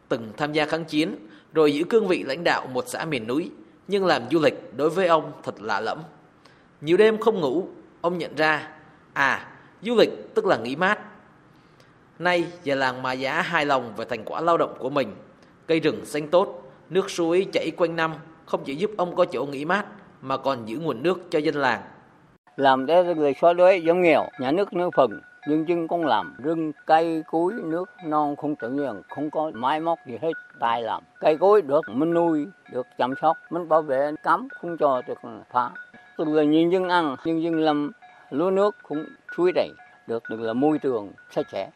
Từng 0.09 0.31
tham 0.37 0.53
gia 0.53 0.65
kháng 0.65 0.85
chiến, 0.85 1.15
rồi 1.53 1.73
giữ 1.73 1.83
cương 1.83 2.07
vị 2.07 2.23
lãnh 2.23 2.43
đạo 2.43 2.67
một 2.67 2.85
xã 2.87 3.05
miền 3.05 3.27
núi, 3.27 3.51
nhưng 3.87 4.05
làm 4.05 4.21
du 4.31 4.39
lịch 4.39 4.77
đối 4.77 4.89
với 4.89 5.07
ông 5.07 5.31
thật 5.43 5.61
lạ 5.61 5.79
lẫm. 5.79 5.99
Nhiều 6.81 6.97
đêm 6.97 7.17
không 7.17 7.39
ngủ, 7.39 7.67
ông 8.01 8.17
nhận 8.17 8.35
ra, 8.35 8.67
à, 9.13 9.47
Du 9.81 9.95
lịch 9.95 10.35
tức 10.35 10.45
là 10.45 10.57
nghỉ 10.57 10.75
mát. 10.75 10.99
Nay 12.19 12.47
già 12.63 12.75
làng 12.75 13.01
Mà 13.01 13.13
Giá 13.13 13.41
hài 13.41 13.65
lòng 13.65 13.93
về 13.97 14.05
thành 14.05 14.23
quả 14.25 14.41
lao 14.41 14.57
động 14.57 14.75
của 14.79 14.89
mình. 14.89 15.15
Cây 15.67 15.79
rừng 15.79 16.05
xanh 16.05 16.27
tốt, 16.27 16.71
nước 16.89 17.09
suối 17.09 17.47
chảy 17.53 17.71
quanh 17.77 17.95
năm 17.95 18.13
không 18.45 18.63
chỉ 18.65 18.75
giúp 18.75 18.91
ông 18.97 19.15
có 19.15 19.25
chỗ 19.25 19.45
nghỉ 19.45 19.65
mát 19.65 19.85
mà 20.21 20.37
còn 20.37 20.65
giữ 20.65 20.79
nguồn 20.79 21.03
nước 21.03 21.19
cho 21.29 21.39
dân 21.39 21.55
làng. 21.55 21.81
Làm 22.55 22.85
để 22.85 23.15
người 23.15 23.33
xóa 23.41 23.53
đói 23.53 23.81
giống 23.81 24.01
nghèo, 24.01 24.23
nhà 24.39 24.51
nước 24.51 24.73
nước 24.73 24.89
phần, 24.95 25.21
nhưng 25.47 25.69
dân 25.69 25.87
không 25.87 26.05
làm, 26.05 26.35
rừng 26.43 26.71
cây 26.85 27.23
cối 27.31 27.53
nước 27.63 27.89
non 28.05 28.35
không 28.35 28.55
tự 28.55 28.69
nhiên, 28.69 29.01
không 29.09 29.29
có 29.29 29.51
máy 29.53 29.79
móc 29.79 29.99
gì 30.07 30.17
hết, 30.21 30.31
tài 30.59 30.81
làm. 30.81 31.03
Cây 31.19 31.37
cối 31.37 31.61
được 31.61 31.81
mình 31.89 32.13
nuôi, 32.13 32.47
được 32.71 32.87
chăm 32.97 33.13
sóc, 33.21 33.37
mình 33.49 33.69
bảo 33.69 33.81
vệ 33.81 34.11
cắm 34.23 34.47
không 34.61 34.77
cho 34.77 35.01
được 35.07 35.19
phá. 35.51 35.69
Từ 36.17 36.25
là 36.25 36.43
nhân 36.43 36.71
dân 36.71 36.89
ăn, 36.89 37.15
nhân 37.25 37.43
dân 37.43 37.59
làm 37.59 37.91
lúa 38.31 38.49
nước 38.49 38.75
cũng 38.87 39.05
suối 39.37 39.51
đầy 39.51 39.69
được 40.07 40.23
được 40.29 40.39
là 40.39 40.53
môi 40.53 40.77
trường 40.77 41.11
sạch 41.35 41.47
sẽ. 41.51 41.69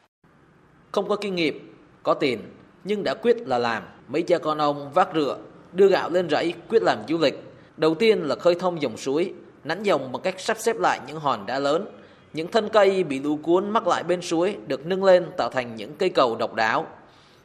Không 0.91 1.07
có 1.07 1.15
kinh 1.15 1.35
nghiệm, 1.35 1.75
có 2.03 2.13
tiền 2.13 2.39
nhưng 2.83 3.03
đã 3.03 3.13
quyết 3.13 3.47
là 3.47 3.57
làm. 3.57 3.83
Mấy 4.07 4.21
cha 4.21 4.37
con 4.37 4.57
ông 4.57 4.91
vác 4.93 5.09
rửa, 5.15 5.37
đưa 5.73 5.87
gạo 5.87 6.09
lên 6.09 6.29
rẫy 6.29 6.53
quyết 6.69 6.83
làm 6.83 6.97
du 7.07 7.17
lịch. 7.17 7.43
Đầu 7.77 7.95
tiên 7.95 8.21
là 8.21 8.35
khơi 8.35 8.55
thông 8.55 8.81
dòng 8.81 8.97
suối, 8.97 9.33
nắn 9.63 9.83
dòng 9.83 10.11
bằng 10.11 10.21
cách 10.21 10.39
sắp 10.39 10.57
xếp 10.59 10.75
lại 10.79 10.99
những 11.07 11.19
hòn 11.19 11.45
đá 11.45 11.59
lớn. 11.59 11.85
Những 12.33 12.51
thân 12.51 12.69
cây 12.73 13.03
bị 13.03 13.19
lũ 13.19 13.39
cuốn 13.43 13.69
mắc 13.69 13.87
lại 13.87 14.03
bên 14.03 14.21
suối 14.21 14.57
được 14.67 14.85
nâng 14.85 15.03
lên 15.03 15.25
tạo 15.37 15.49
thành 15.49 15.75
những 15.75 15.95
cây 15.95 16.09
cầu 16.09 16.35
độc 16.35 16.53
đáo. 16.53 16.87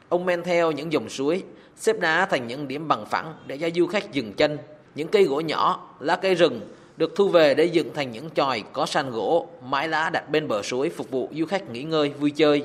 Ông 0.09 0.25
men 0.25 0.43
theo 0.43 0.71
những 0.71 0.93
dòng 0.93 1.09
suối, 1.09 1.43
xếp 1.75 1.99
đá 1.99 2.25
thành 2.25 2.47
những 2.47 2.67
điểm 2.67 2.87
bằng 2.87 3.05
phẳng 3.05 3.33
để 3.47 3.57
cho 3.57 3.69
du 3.75 3.87
khách 3.87 4.11
dừng 4.11 4.33
chân. 4.33 4.57
Những 4.95 5.07
cây 5.07 5.23
gỗ 5.23 5.39
nhỏ, 5.39 5.95
lá 5.99 6.15
cây 6.15 6.35
rừng 6.35 6.61
được 7.01 7.15
thu 7.15 7.29
về 7.29 7.53
để 7.53 7.65
dựng 7.65 7.93
thành 7.93 8.11
những 8.11 8.29
tròi 8.29 8.63
có 8.73 8.85
sàn 8.85 9.11
gỗ, 9.11 9.47
mái 9.61 9.87
lá 9.87 10.09
đặt 10.13 10.29
bên 10.29 10.47
bờ 10.47 10.61
suối 10.61 10.89
phục 10.89 11.11
vụ 11.11 11.29
du 11.31 11.45
khách 11.45 11.69
nghỉ 11.69 11.83
ngơi 11.83 12.09
vui 12.09 12.31
chơi. 12.31 12.63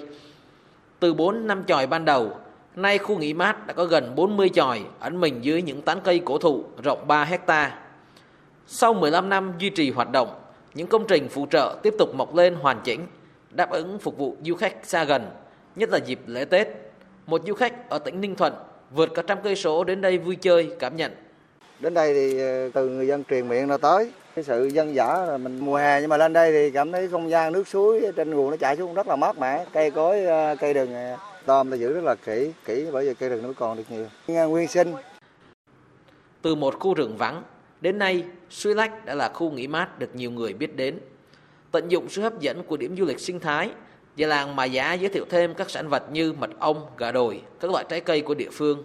Từ 1.01 1.15
4 1.15 1.47
năm 1.47 1.65
tròi 1.67 1.87
ban 1.87 2.05
đầu, 2.05 2.37
nay 2.75 2.99
khu 2.99 3.19
nghỉ 3.19 3.35
mát 3.35 3.67
đã 3.67 3.73
có 3.73 3.85
gần 3.85 4.13
40 4.15 4.51
tròi 4.55 4.81
ẩn 5.01 5.21
mình 5.21 5.45
dưới 5.45 5.63
những 5.63 5.83
tán 5.83 6.01
cây 6.05 6.21
cổ 6.25 6.39
thụ 6.39 6.65
rộng 6.83 7.07
3 7.07 7.25
hecta. 7.25 7.79
Sau 8.67 8.95
15 8.95 9.29
năm 9.29 9.53
duy 9.59 9.71
trì 9.71 9.91
hoạt 9.91 10.11
động, 10.11 10.41
những 10.75 10.87
công 10.87 11.07
trình 11.09 11.29
phụ 11.29 11.47
trợ 11.51 11.77
tiếp 11.83 11.95
tục 11.99 12.15
mọc 12.15 12.35
lên 12.35 12.55
hoàn 12.55 12.81
chỉnh, 12.85 13.07
đáp 13.51 13.71
ứng 13.71 13.99
phục 13.99 14.19
vụ 14.19 14.37
du 14.43 14.55
khách 14.55 14.77
xa 14.83 15.05
gần, 15.05 15.31
nhất 15.77 15.91
là 15.91 15.99
dịp 15.99 16.21
lễ 16.27 16.45
Tết. 16.45 16.69
Một 17.27 17.43
du 17.47 17.55
khách 17.55 17.91
ở 17.91 17.99
tỉnh 17.99 18.21
Ninh 18.21 18.35
Thuận 18.37 18.53
vượt 18.91 19.15
cả 19.15 19.23
trăm 19.27 19.39
cây 19.43 19.57
số 19.57 19.85
đến 19.85 20.01
đây 20.01 20.19
vui 20.19 20.37
chơi 20.37 20.71
cảm 20.79 20.97
nhận 20.97 21.13
Đến 21.81 21.95
đây 21.95 22.15
thì 22.15 22.39
ờ, 22.41 22.71
từ 22.75 22.89
người 22.89 23.07
dân 23.07 23.25
truyền 23.31 23.49
miệng 23.49 23.69
ra 23.69 23.77
tới. 23.77 24.11
Cái 24.37 24.45
sự 24.45 24.67
dân 24.67 24.95
dã 24.95 25.25
là 25.29 25.39
mình 25.39 25.59
mùa 25.59 25.77
hè 25.77 26.01
nhưng 26.01 26.11
mà 26.11 26.17
lên 26.17 26.33
đây 26.33 26.53
thì 26.53 26.71
cảm 26.71 26.93
thấy 26.93 27.09
không 27.09 27.31
gian 27.31 27.53
nước 27.53 27.69
suối 27.69 28.13
trên 28.17 28.31
nguồn 28.31 28.51
nó 28.51 28.57
chảy 28.57 28.77
xuống 28.77 28.95
rất 28.95 29.09
là 29.09 29.17
mát 29.17 29.39
mẻ. 29.39 29.65
Cây 29.73 29.91
cối, 29.91 30.25
ờ, 30.25 30.57
cây 30.61 30.75
rừng 30.75 30.95
ờ, 30.95 31.17
tôm 31.47 31.71
ta 31.71 31.77
giữ 31.77 31.93
rất 31.93 32.05
là 32.05 32.15
kỹ, 32.15 32.53
kỹ 32.65 32.87
bởi 32.93 33.09
vì 33.09 33.15
cây 33.15 33.29
rừng 33.29 33.43
nó 33.43 33.49
còn 33.57 33.77
được 33.77 33.83
nhiều. 33.91 34.49
Nguyên 34.49 34.69
sinh. 34.69 34.95
Từ 36.43 36.55
một 36.55 36.79
khu 36.79 36.95
rừng 36.95 37.17
vắng, 37.17 37.43
đến 37.81 37.99
nay 37.99 38.25
Suối 38.51 38.75
Lách 38.75 39.05
đã 39.05 39.15
là 39.15 39.29
khu 39.29 39.51
nghỉ 39.51 39.67
mát 39.67 39.99
được 39.99 40.15
nhiều 40.15 40.31
người 40.31 40.53
biết 40.53 40.77
đến. 40.77 40.99
Tận 41.71 41.89
dụng 41.89 42.09
sự 42.09 42.23
hấp 42.23 42.41
dẫn 42.41 42.63
của 42.63 42.77
điểm 42.77 42.97
du 42.99 43.05
lịch 43.05 43.21
sinh 43.21 43.41
thái, 43.41 43.71
Già 44.17 44.27
làng 44.27 44.57
Mà 44.57 44.65
Giá 44.65 44.93
giới 44.93 45.09
thiệu 45.09 45.25
thêm 45.31 45.55
các 45.55 45.71
sản 45.71 45.89
vật 45.89 46.03
như 46.13 46.33
mật 46.33 46.51
ong, 46.59 46.87
gà 46.99 47.13
đồi, 47.13 47.41
các 47.61 47.71
loại 47.71 47.85
trái 47.89 48.01
cây 48.01 48.21
của 48.21 48.35
địa 48.35 48.51
phương. 48.53 48.83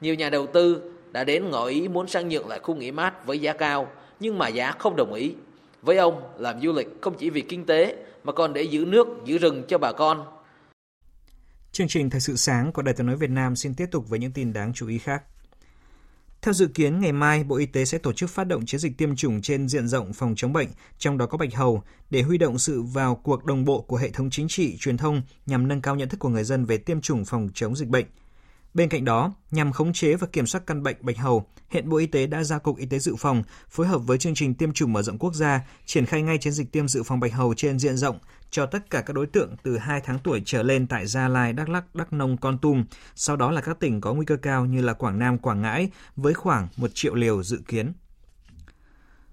Nhiều 0.00 0.14
nhà 0.14 0.30
đầu 0.30 0.46
tư 0.46 0.92
đã 1.12 1.24
đến 1.24 1.50
ngỏ 1.50 1.66
ý 1.66 1.88
muốn 1.88 2.08
sang 2.08 2.28
nhượng 2.28 2.48
lại 2.48 2.58
khu 2.62 2.74
nghỉ 2.74 2.90
mát 2.90 3.26
với 3.26 3.38
giá 3.38 3.52
cao, 3.52 3.88
nhưng 4.24 4.38
mà 4.38 4.48
giá 4.48 4.72
không 4.78 4.96
đồng 4.96 5.12
ý. 5.12 5.34
Với 5.82 5.96
ông, 5.96 6.22
làm 6.38 6.60
du 6.60 6.72
lịch 6.72 6.88
không 7.00 7.16
chỉ 7.18 7.30
vì 7.30 7.40
kinh 7.40 7.66
tế 7.66 7.96
mà 8.24 8.32
còn 8.32 8.52
để 8.52 8.62
giữ 8.62 8.84
nước, 8.84 9.06
giữ 9.24 9.38
rừng 9.38 9.62
cho 9.68 9.78
bà 9.78 9.92
con. 9.92 10.24
Chương 11.72 11.88
trình 11.88 12.10
Thời 12.10 12.20
sự 12.20 12.36
sáng 12.36 12.72
của 12.72 12.82
Đài 12.82 12.94
tiếng 12.94 13.06
nói 13.06 13.16
Việt 13.16 13.30
Nam 13.30 13.56
xin 13.56 13.74
tiếp 13.74 13.86
tục 13.90 14.08
với 14.08 14.18
những 14.18 14.32
tin 14.32 14.52
đáng 14.52 14.72
chú 14.74 14.88
ý 14.88 14.98
khác. 14.98 15.22
Theo 16.42 16.54
dự 16.54 16.66
kiến, 16.66 17.00
ngày 17.00 17.12
mai, 17.12 17.44
Bộ 17.44 17.56
Y 17.56 17.66
tế 17.66 17.84
sẽ 17.84 17.98
tổ 17.98 18.12
chức 18.12 18.30
phát 18.30 18.44
động 18.44 18.66
chiến 18.66 18.80
dịch 18.80 18.98
tiêm 18.98 19.16
chủng 19.16 19.42
trên 19.42 19.68
diện 19.68 19.88
rộng 19.88 20.12
phòng 20.12 20.34
chống 20.36 20.52
bệnh, 20.52 20.68
trong 20.98 21.18
đó 21.18 21.26
có 21.26 21.38
bạch 21.38 21.54
hầu, 21.54 21.82
để 22.10 22.22
huy 22.22 22.38
động 22.38 22.58
sự 22.58 22.82
vào 22.82 23.14
cuộc 23.14 23.44
đồng 23.44 23.64
bộ 23.64 23.80
của 23.80 23.96
hệ 23.96 24.10
thống 24.10 24.30
chính 24.30 24.48
trị, 24.48 24.76
truyền 24.80 24.96
thông 24.96 25.22
nhằm 25.46 25.68
nâng 25.68 25.80
cao 25.80 25.96
nhận 25.96 26.08
thức 26.08 26.20
của 26.20 26.28
người 26.28 26.44
dân 26.44 26.64
về 26.64 26.78
tiêm 26.78 27.00
chủng 27.00 27.24
phòng 27.24 27.48
chống 27.54 27.76
dịch 27.76 27.88
bệnh– 27.88 28.06
Bên 28.74 28.88
cạnh 28.88 29.04
đó, 29.04 29.32
nhằm 29.50 29.72
khống 29.72 29.92
chế 29.92 30.14
và 30.14 30.26
kiểm 30.26 30.46
soát 30.46 30.62
căn 30.66 30.82
bệnh 30.82 30.96
bạch 31.00 31.18
hầu, 31.18 31.46
hiện 31.70 31.88
Bộ 31.88 31.96
Y 31.96 32.06
tế 32.06 32.26
đã 32.26 32.44
giao 32.44 32.60
Cục 32.60 32.78
Y 32.78 32.86
tế 32.86 32.98
Dự 32.98 33.16
phòng 33.16 33.42
phối 33.70 33.86
hợp 33.86 33.98
với 33.98 34.18
chương 34.18 34.34
trình 34.34 34.54
tiêm 34.54 34.72
chủng 34.72 34.92
mở 34.92 35.02
rộng 35.02 35.18
quốc 35.18 35.34
gia 35.34 35.60
triển 35.86 36.06
khai 36.06 36.22
ngay 36.22 36.38
chiến 36.38 36.52
dịch 36.52 36.72
tiêm 36.72 36.88
dự 36.88 37.02
phòng 37.02 37.20
bạch 37.20 37.32
hầu 37.32 37.54
trên 37.54 37.78
diện 37.78 37.96
rộng 37.96 38.18
cho 38.50 38.66
tất 38.66 38.90
cả 38.90 39.00
các 39.00 39.12
đối 39.12 39.26
tượng 39.26 39.56
từ 39.62 39.78
2 39.78 40.00
tháng 40.00 40.18
tuổi 40.18 40.42
trở 40.44 40.62
lên 40.62 40.86
tại 40.86 41.06
Gia 41.06 41.28
Lai, 41.28 41.52
Đắk 41.52 41.68
Lắk, 41.68 41.94
Đắk 41.94 42.12
Nông, 42.12 42.36
Con 42.36 42.58
Tum, 42.58 42.84
sau 43.14 43.36
đó 43.36 43.50
là 43.50 43.60
các 43.60 43.80
tỉnh 43.80 44.00
có 44.00 44.14
nguy 44.14 44.26
cơ 44.26 44.36
cao 44.36 44.66
như 44.66 44.82
là 44.82 44.92
Quảng 44.92 45.18
Nam, 45.18 45.38
Quảng 45.38 45.62
Ngãi 45.62 45.90
với 46.16 46.34
khoảng 46.34 46.68
1 46.76 46.90
triệu 46.94 47.14
liều 47.14 47.42
dự 47.42 47.60
kiến. 47.68 47.92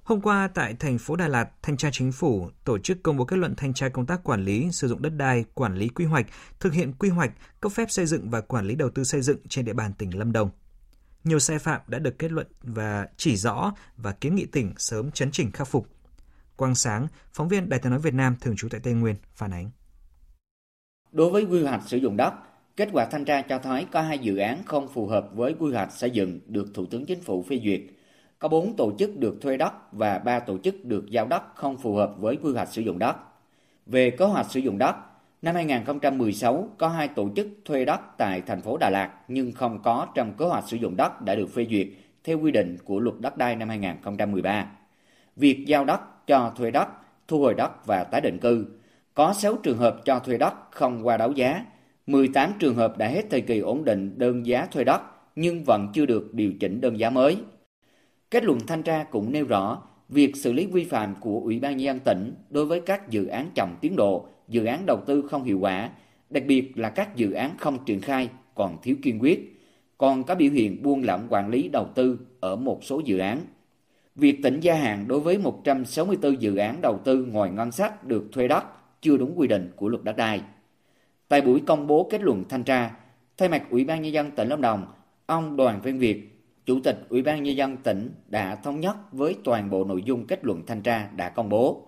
Hôm 0.03 0.21
qua 0.21 0.47
tại 0.53 0.73
thành 0.79 0.97
phố 0.97 1.15
Đà 1.15 1.27
Lạt, 1.27 1.49
Thanh 1.61 1.77
tra 1.77 1.89
Chính 1.91 2.11
phủ 2.11 2.49
tổ 2.63 2.77
chức 2.77 3.03
công 3.03 3.17
bố 3.17 3.25
kết 3.25 3.37
luận 3.37 3.55
thanh 3.57 3.73
tra 3.73 3.89
công 3.89 4.05
tác 4.05 4.23
quản 4.23 4.45
lý 4.45 4.71
sử 4.71 4.87
dụng 4.87 5.01
đất 5.01 5.09
đai, 5.09 5.45
quản 5.53 5.75
lý 5.75 5.87
quy 5.87 6.05
hoạch, 6.05 6.25
thực 6.59 6.73
hiện 6.73 6.93
quy 6.99 7.09
hoạch, 7.09 7.31
cấp 7.61 7.71
phép 7.71 7.91
xây 7.91 8.05
dựng 8.05 8.29
và 8.29 8.41
quản 8.41 8.65
lý 8.65 8.75
đầu 8.75 8.89
tư 8.89 9.03
xây 9.03 9.21
dựng 9.21 9.37
trên 9.49 9.65
địa 9.65 9.73
bàn 9.73 9.93
tỉnh 9.97 10.17
Lâm 10.17 10.31
Đồng. 10.31 10.49
Nhiều 11.23 11.39
sai 11.39 11.59
phạm 11.59 11.81
đã 11.87 11.99
được 11.99 12.19
kết 12.19 12.31
luận 12.31 12.47
và 12.61 13.07
chỉ 13.17 13.35
rõ 13.35 13.73
và 13.97 14.11
kiến 14.11 14.35
nghị 14.35 14.45
tỉnh 14.45 14.73
sớm 14.77 15.11
chấn 15.11 15.31
chỉnh 15.31 15.51
khắc 15.51 15.67
phục. 15.67 15.87
Quang 16.55 16.75
Sáng, 16.75 17.07
phóng 17.33 17.47
viên 17.47 17.69
Đài 17.69 17.79
tiếng 17.79 17.89
nói 17.89 17.99
Việt 17.99 18.13
Nam 18.13 18.35
thường 18.41 18.55
trú 18.57 18.69
tại 18.69 18.81
Tây 18.83 18.93
Nguyên 18.93 19.15
phản 19.35 19.53
ánh. 19.53 19.69
Đối 21.11 21.29
với 21.29 21.45
quy 21.45 21.63
hoạch 21.63 21.81
sử 21.87 21.97
dụng 21.97 22.17
đất, 22.17 22.33
kết 22.77 22.89
quả 22.93 23.05
thanh 23.05 23.25
tra 23.25 23.41
cho 23.41 23.59
thấy 23.59 23.85
có 23.91 24.01
hai 24.01 24.19
dự 24.19 24.37
án 24.37 24.63
không 24.65 24.87
phù 24.93 25.07
hợp 25.07 25.29
với 25.33 25.55
quy 25.59 25.73
hoạch 25.73 25.91
xây 25.91 26.11
dựng 26.11 26.39
được 26.45 26.67
Thủ 26.73 26.85
tướng 26.85 27.05
Chính 27.05 27.21
phủ 27.21 27.45
phê 27.49 27.61
duyệt– 27.63 27.81
có 28.41 28.47
4 28.47 28.75
tổ 28.75 28.91
chức 28.99 29.17
được 29.17 29.41
thuê 29.41 29.57
đất 29.57 29.73
và 29.91 30.19
3 30.19 30.39
tổ 30.39 30.57
chức 30.57 30.85
được 30.85 31.09
giao 31.09 31.27
đất 31.27 31.43
không 31.55 31.77
phù 31.77 31.95
hợp 31.95 32.13
với 32.17 32.37
quy 32.43 32.53
hoạch 32.53 32.67
sử 32.67 32.81
dụng 32.81 32.99
đất. 32.99 33.15
Về 33.85 34.09
kế 34.09 34.25
hoạch 34.25 34.51
sử 34.51 34.59
dụng 34.59 34.77
đất, 34.77 34.95
năm 35.41 35.55
2016 35.55 36.69
có 36.77 36.87
2 36.87 37.07
tổ 37.07 37.29
chức 37.35 37.47
thuê 37.65 37.85
đất 37.85 38.01
tại 38.17 38.41
thành 38.41 38.61
phố 38.61 38.77
Đà 38.77 38.89
Lạt 38.89 39.11
nhưng 39.27 39.51
không 39.51 39.79
có 39.83 40.07
trong 40.15 40.33
kế 40.37 40.45
hoạch 40.45 40.63
sử 40.67 40.77
dụng 40.77 40.95
đất 40.95 41.21
đã 41.21 41.35
được 41.35 41.47
phê 41.53 41.67
duyệt 41.69 41.87
theo 42.23 42.39
quy 42.39 42.51
định 42.51 42.77
của 42.85 42.99
luật 42.99 43.15
đất 43.19 43.37
đai 43.37 43.55
năm 43.55 43.69
2013. 43.69 44.67
Việc 45.35 45.65
giao 45.67 45.85
đất 45.85 46.27
cho 46.27 46.51
thuê 46.57 46.71
đất, 46.71 46.87
thu 47.27 47.39
hồi 47.39 47.53
đất 47.53 47.85
và 47.85 48.03
tái 48.03 48.21
định 48.21 48.37
cư 48.39 48.65
Có 49.13 49.33
6 49.33 49.55
trường 49.63 49.77
hợp 49.77 49.97
cho 50.05 50.19
thuê 50.19 50.37
đất 50.37 50.53
không 50.71 51.07
qua 51.07 51.17
đấu 51.17 51.31
giá, 51.31 51.65
18 52.07 52.53
trường 52.59 52.75
hợp 52.75 52.97
đã 52.97 53.07
hết 53.07 53.23
thời 53.29 53.41
kỳ 53.41 53.59
ổn 53.59 53.83
định 53.83 54.13
đơn 54.17 54.45
giá 54.45 54.65
thuê 54.71 54.83
đất 54.83 55.01
nhưng 55.35 55.63
vẫn 55.63 55.87
chưa 55.93 56.05
được 56.05 56.33
điều 56.33 56.53
chỉnh 56.59 56.81
đơn 56.81 56.99
giá 56.99 57.09
mới. 57.09 57.37
Kết 58.31 58.43
luận 58.43 58.59
thanh 58.67 58.83
tra 58.83 59.03
cũng 59.03 59.31
nêu 59.31 59.45
rõ, 59.45 59.81
việc 60.09 60.35
xử 60.35 60.53
lý 60.53 60.65
vi 60.65 60.83
phạm 60.83 61.15
của 61.19 61.39
Ủy 61.39 61.59
ban 61.59 61.77
nhân 61.77 61.85
dân 61.85 61.99
tỉnh 61.99 62.35
đối 62.49 62.65
với 62.65 62.81
các 62.81 63.09
dự 63.09 63.25
án 63.25 63.49
chậm 63.55 63.75
tiến 63.81 63.95
độ, 63.95 64.25
dự 64.47 64.65
án 64.65 64.85
đầu 64.85 65.01
tư 65.05 65.21
không 65.21 65.43
hiệu 65.43 65.59
quả, 65.59 65.89
đặc 66.29 66.43
biệt 66.47 66.77
là 66.77 66.89
các 66.89 67.15
dự 67.15 67.31
án 67.31 67.57
không 67.57 67.85
triển 67.85 68.01
khai 68.01 68.29
còn 68.55 68.77
thiếu 68.83 68.95
kiên 69.01 69.19
quyết, 69.21 69.61
còn 69.97 70.23
có 70.23 70.35
biểu 70.35 70.51
hiện 70.51 70.83
buông 70.83 71.03
lỏng 71.03 71.27
quản 71.29 71.49
lý 71.49 71.69
đầu 71.69 71.87
tư 71.95 72.19
ở 72.39 72.55
một 72.55 72.83
số 72.83 73.01
dự 73.05 73.17
án. 73.17 73.39
Việc 74.15 74.39
tỉnh 74.43 74.59
gia 74.59 74.75
hạn 74.75 75.07
đối 75.07 75.19
với 75.19 75.37
164 75.37 76.41
dự 76.41 76.55
án 76.55 76.81
đầu 76.81 76.99
tư 77.03 77.25
ngoài 77.25 77.51
ngân 77.51 77.71
sách 77.71 78.03
được 78.07 78.23
thuê 78.31 78.47
đất 78.47 78.63
chưa 79.01 79.17
đúng 79.17 79.39
quy 79.39 79.47
định 79.47 79.71
của 79.75 79.89
luật 79.89 80.03
đất 80.03 80.17
đai. 80.17 80.41
Tại 81.27 81.41
buổi 81.41 81.61
công 81.67 81.87
bố 81.87 82.07
kết 82.11 82.21
luận 82.21 82.43
thanh 82.49 82.63
tra, 82.63 82.91
thay 83.37 83.49
mặt 83.49 83.63
Ủy 83.69 83.83
ban 83.83 84.01
nhân 84.01 84.13
dân 84.13 84.31
tỉnh 84.31 84.47
Lâm 84.47 84.61
Đồng, 84.61 84.85
ông 85.25 85.57
Đoàn 85.57 85.79
Văn 85.83 85.99
Việt, 85.99 86.30
Chủ 86.65 86.79
tịch 86.83 86.97
Ủy 87.09 87.21
ban 87.21 87.43
nhân 87.43 87.55
dân 87.55 87.77
tỉnh 87.77 88.13
đã 88.27 88.55
thống 88.55 88.79
nhất 88.79 88.95
với 89.11 89.35
toàn 89.43 89.69
bộ 89.69 89.83
nội 89.83 90.03
dung 90.05 90.27
kết 90.27 90.45
luận 90.45 90.65
thanh 90.65 90.81
tra 90.81 91.09
đã 91.15 91.29
công 91.29 91.49
bố. 91.49 91.87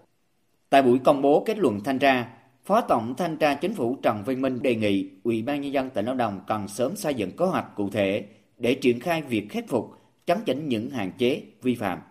Tại 0.70 0.82
buổi 0.82 1.00
công 1.04 1.22
bố 1.22 1.44
kết 1.46 1.58
luận 1.58 1.80
thanh 1.84 2.00
tra, 2.00 2.30
Phó 2.66 2.82
Tổng 2.82 3.16
Thanh 3.18 3.38
tra 3.38 3.56
Chính 3.56 3.74
phủ 3.74 3.98
Trần 4.04 4.24
Văn 4.26 4.42
Minh 4.42 4.62
đề 4.62 4.76
nghị 4.76 5.10
Ủy 5.24 5.42
ban 5.42 5.62
nhân 5.62 5.74
dân 5.74 5.90
tỉnh 5.90 6.06
Lâm 6.06 6.18
Đồng 6.18 6.40
cần 6.48 6.68
sớm 6.68 6.96
xây 6.96 7.14
dựng 7.14 7.32
kế 7.38 7.46
hoạch 7.46 7.76
cụ 7.76 7.90
thể 7.90 8.26
để 8.58 8.74
triển 8.76 9.00
khai 9.00 9.22
việc 9.22 9.48
khắc 9.50 9.68
phục, 9.68 9.92
chấn 10.26 10.38
chỉnh 10.46 10.70
những 10.70 10.90
hạn 10.90 11.12
chế 11.18 11.42
vi 11.62 11.76
phạm. 11.76 12.02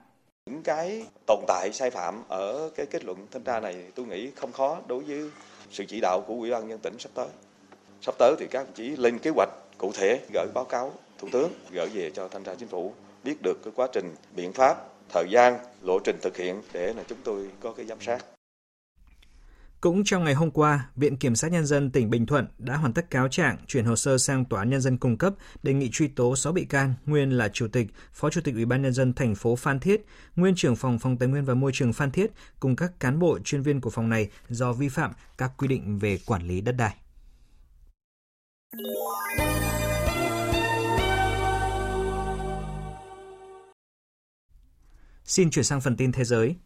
Những 0.46 0.62
cái 0.62 1.02
tồn 1.26 1.44
tại 1.48 1.72
sai 1.72 1.90
phạm 1.90 2.22
ở 2.28 2.70
cái 2.76 2.86
kết 2.86 3.04
luận 3.04 3.26
thanh 3.30 3.42
tra 3.42 3.60
này 3.60 3.76
tôi 3.94 4.06
nghĩ 4.06 4.30
không 4.36 4.52
khó 4.52 4.80
đối 4.86 5.04
với 5.04 5.30
sự 5.70 5.84
chỉ 5.88 6.00
đạo 6.00 6.20
của 6.26 6.34
Ủy 6.34 6.50
ban 6.50 6.68
nhân 6.68 6.78
tỉnh 6.82 6.98
sắp 6.98 7.10
tới. 7.14 7.28
Sắp 8.00 8.14
tới 8.18 8.34
thì 8.38 8.46
các 8.50 8.66
chỉ 8.74 8.96
lên 8.96 9.18
kế 9.18 9.30
hoạch 9.30 9.50
cụ 9.78 9.92
thể 9.94 10.20
gửi 10.34 10.46
báo 10.54 10.64
cáo 10.64 10.92
Thủ 11.22 11.28
tướng 11.32 11.52
gửi 11.70 11.88
về 11.88 12.10
cho 12.14 12.28
thanh 12.28 12.44
tra 12.44 12.54
chính 12.54 12.68
phủ 12.68 12.94
biết 13.24 13.42
được 13.42 13.60
cái 13.64 13.72
quá 13.76 13.88
trình, 13.92 14.14
biện 14.36 14.52
pháp, 14.52 14.76
thời 15.12 15.26
gian, 15.30 15.58
lộ 15.82 15.98
trình 16.04 16.16
thực 16.22 16.36
hiện 16.36 16.62
để 16.72 16.92
là 16.94 17.04
chúng 17.08 17.18
tôi 17.24 17.50
có 17.60 17.72
cái 17.72 17.86
giám 17.86 18.00
sát. 18.00 18.24
Cũng 19.80 20.04
trong 20.04 20.24
ngày 20.24 20.34
hôm 20.34 20.50
qua, 20.50 20.88
Viện 20.96 21.16
Kiểm 21.16 21.36
sát 21.36 21.52
Nhân 21.52 21.66
dân 21.66 21.90
tỉnh 21.90 22.10
Bình 22.10 22.26
Thuận 22.26 22.46
đã 22.58 22.76
hoàn 22.76 22.92
tất 22.92 23.10
cáo 23.10 23.28
trạng 23.28 23.56
chuyển 23.66 23.84
hồ 23.84 23.96
sơ 23.96 24.18
sang 24.18 24.44
Tòa 24.44 24.60
án 24.60 24.70
Nhân 24.70 24.80
dân 24.80 24.98
cung 24.98 25.18
cấp 25.18 25.34
đề 25.62 25.72
nghị 25.72 25.88
truy 25.92 26.08
tố 26.08 26.36
6 26.36 26.52
bị 26.52 26.64
can, 26.64 26.94
nguyên 27.06 27.30
là 27.30 27.48
Chủ 27.48 27.68
tịch, 27.68 27.86
Phó 28.12 28.30
Chủ 28.30 28.40
tịch 28.44 28.54
Ủy 28.54 28.64
ban 28.64 28.82
Nhân 28.82 28.92
dân 28.92 29.12
thành 29.12 29.34
phố 29.34 29.56
Phan 29.56 29.80
Thiết, 29.80 30.06
nguyên 30.36 30.54
trưởng 30.54 30.76
phòng 30.76 30.98
Phòng 30.98 31.16
Tài 31.16 31.28
nguyên 31.28 31.44
và 31.44 31.54
Môi 31.54 31.70
trường 31.74 31.92
Phan 31.92 32.10
Thiết 32.10 32.30
cùng 32.60 32.76
các 32.76 32.92
cán 33.00 33.18
bộ 33.18 33.38
chuyên 33.44 33.62
viên 33.62 33.80
của 33.80 33.90
phòng 33.90 34.08
này 34.08 34.30
do 34.48 34.72
vi 34.72 34.88
phạm 34.88 35.12
các 35.38 35.50
quy 35.58 35.68
định 35.68 35.98
về 35.98 36.18
quản 36.26 36.42
lý 36.48 36.60
đất 36.60 36.72
đai. 36.72 36.96
Xin 45.32 45.50
chuyển 45.50 45.64
sang 45.64 45.80
phần 45.80 45.96
tin 45.96 46.12
thế 46.12 46.24
giới. 46.24 46.56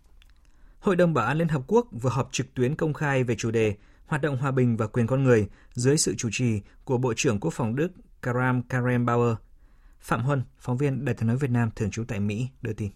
Hội 0.78 0.96
đồng 0.96 1.14
Bảo 1.14 1.26
an 1.26 1.38
Liên 1.38 1.48
Hợp 1.48 1.62
Quốc 1.66 1.86
vừa 2.02 2.10
họp 2.10 2.32
trực 2.32 2.54
tuyến 2.54 2.76
công 2.76 2.94
khai 2.94 3.24
về 3.24 3.34
chủ 3.34 3.50
đề 3.50 3.74
Hoạt 4.06 4.22
động 4.22 4.36
hòa 4.36 4.50
bình 4.50 4.76
và 4.76 4.86
quyền 4.86 5.06
con 5.06 5.24
người 5.24 5.48
dưới 5.72 5.96
sự 5.96 6.14
chủ 6.18 6.28
trì 6.32 6.60
của 6.84 6.98
Bộ 6.98 7.12
trưởng 7.16 7.40
Quốc 7.40 7.50
phòng 7.50 7.76
Đức 7.76 7.88
Karam 8.22 8.62
Karrenbauer. 8.62 9.36
Phạm 10.00 10.22
Huân, 10.22 10.42
phóng 10.58 10.76
viên 10.76 11.04
Đài 11.04 11.14
tiếng 11.14 11.26
nói 11.26 11.36
Việt 11.36 11.50
Nam 11.50 11.70
thường 11.76 11.90
trú 11.90 12.04
tại 12.08 12.20
Mỹ, 12.20 12.48
đưa 12.62 12.72
tin. 12.72 12.90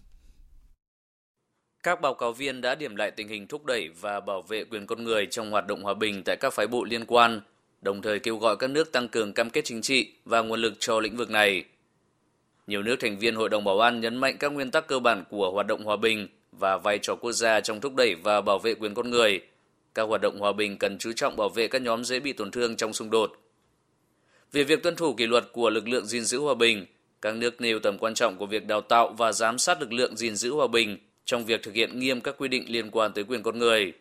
Các 1.83 2.01
báo 2.01 2.13
cáo 2.13 2.33
viên 2.33 2.61
đã 2.61 2.75
điểm 2.75 2.95
lại 2.95 3.11
tình 3.11 3.27
hình 3.27 3.47
thúc 3.47 3.65
đẩy 3.65 3.89
và 4.01 4.19
bảo 4.19 4.41
vệ 4.41 4.63
quyền 4.63 4.87
con 4.87 5.03
người 5.03 5.27
trong 5.31 5.51
hoạt 5.51 5.67
động 5.67 5.83
hòa 5.83 5.93
bình 5.93 6.21
tại 6.25 6.37
các 6.39 6.53
phái 6.53 6.67
bộ 6.67 6.83
liên 6.83 7.05
quan, 7.05 7.41
đồng 7.81 8.01
thời 8.01 8.19
kêu 8.19 8.37
gọi 8.37 8.57
các 8.57 8.69
nước 8.69 8.91
tăng 8.91 9.07
cường 9.07 9.33
cam 9.33 9.49
kết 9.49 9.65
chính 9.65 9.81
trị 9.81 10.13
và 10.25 10.41
nguồn 10.41 10.59
lực 10.59 10.73
cho 10.79 10.99
lĩnh 10.99 11.17
vực 11.17 11.29
này. 11.29 11.63
Nhiều 12.71 12.83
nước 12.83 12.95
thành 12.99 13.19
viên 13.19 13.35
Hội 13.35 13.49
đồng 13.49 13.63
Bảo 13.63 13.79
an 13.79 14.01
nhấn 14.01 14.17
mạnh 14.17 14.37
các 14.39 14.51
nguyên 14.51 14.71
tắc 14.71 14.87
cơ 14.87 14.99
bản 14.99 15.23
của 15.29 15.51
hoạt 15.51 15.67
động 15.67 15.83
hòa 15.83 15.95
bình 15.95 16.27
và 16.51 16.77
vai 16.77 16.97
trò 16.97 17.15
quốc 17.15 17.31
gia 17.31 17.59
trong 17.59 17.81
thúc 17.81 17.95
đẩy 17.95 18.15
và 18.15 18.41
bảo 18.41 18.59
vệ 18.59 18.73
quyền 18.75 18.93
con 18.93 19.09
người. 19.09 19.41
Các 19.93 20.03
hoạt 20.03 20.21
động 20.21 20.39
hòa 20.39 20.51
bình 20.51 20.77
cần 20.77 20.97
chú 20.97 21.11
trọng 21.11 21.35
bảo 21.35 21.49
vệ 21.49 21.67
các 21.67 21.81
nhóm 21.81 22.03
dễ 22.03 22.19
bị 22.19 22.33
tổn 22.33 22.51
thương 22.51 22.75
trong 22.75 22.93
xung 22.93 23.09
đột. 23.09 23.37
Về 24.51 24.63
việc 24.63 24.83
tuân 24.83 24.95
thủ 24.95 25.13
kỷ 25.13 25.27
luật 25.27 25.45
của 25.51 25.69
lực 25.69 25.87
lượng 25.87 26.05
gìn 26.05 26.23
giữ 26.23 26.39
hòa 26.39 26.53
bình, 26.53 26.85
các 27.21 27.35
nước 27.35 27.61
nêu 27.61 27.79
tầm 27.79 27.97
quan 27.97 28.13
trọng 28.13 28.37
của 28.37 28.45
việc 28.45 28.67
đào 28.67 28.81
tạo 28.81 29.13
và 29.17 29.31
giám 29.31 29.57
sát 29.57 29.81
lực 29.81 29.93
lượng 29.93 30.17
gìn 30.17 30.35
giữ 30.35 30.53
hòa 30.53 30.67
bình 30.67 30.97
trong 31.25 31.45
việc 31.45 31.63
thực 31.63 31.73
hiện 31.73 31.99
nghiêm 31.99 32.21
các 32.21 32.35
quy 32.37 32.47
định 32.47 32.65
liên 32.67 32.89
quan 32.91 33.13
tới 33.13 33.23
quyền 33.23 33.43
con 33.43 33.59
người. 33.59 33.93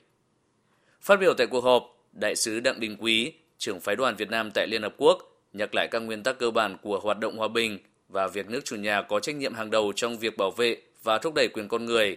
Phát 1.00 1.20
biểu 1.20 1.34
tại 1.34 1.46
cuộc 1.46 1.64
họp, 1.64 1.96
Đại 2.12 2.36
sứ 2.36 2.60
Đặng 2.60 2.80
Đình 2.80 2.96
Quý, 3.00 3.32
trưởng 3.58 3.80
phái 3.80 3.96
đoàn 3.96 4.16
Việt 4.16 4.30
Nam 4.30 4.50
tại 4.54 4.66
Liên 4.66 4.82
Hợp 4.82 4.94
Quốc, 4.96 5.42
nhắc 5.52 5.74
lại 5.74 5.88
các 5.90 5.98
nguyên 5.98 6.22
tắc 6.22 6.38
cơ 6.38 6.50
bản 6.50 6.76
của 6.82 6.98
hoạt 6.98 7.18
động 7.20 7.36
hòa 7.36 7.48
bình 7.48 7.78
và 8.10 8.26
việc 8.26 8.50
nước 8.50 8.60
chủ 8.64 8.76
nhà 8.76 9.02
có 9.02 9.20
trách 9.20 9.36
nhiệm 9.36 9.54
hàng 9.54 9.70
đầu 9.70 9.92
trong 9.96 10.18
việc 10.18 10.36
bảo 10.36 10.50
vệ 10.50 10.76
và 11.02 11.18
thúc 11.18 11.34
đẩy 11.34 11.48
quyền 11.48 11.68
con 11.68 11.84
người 11.84 12.16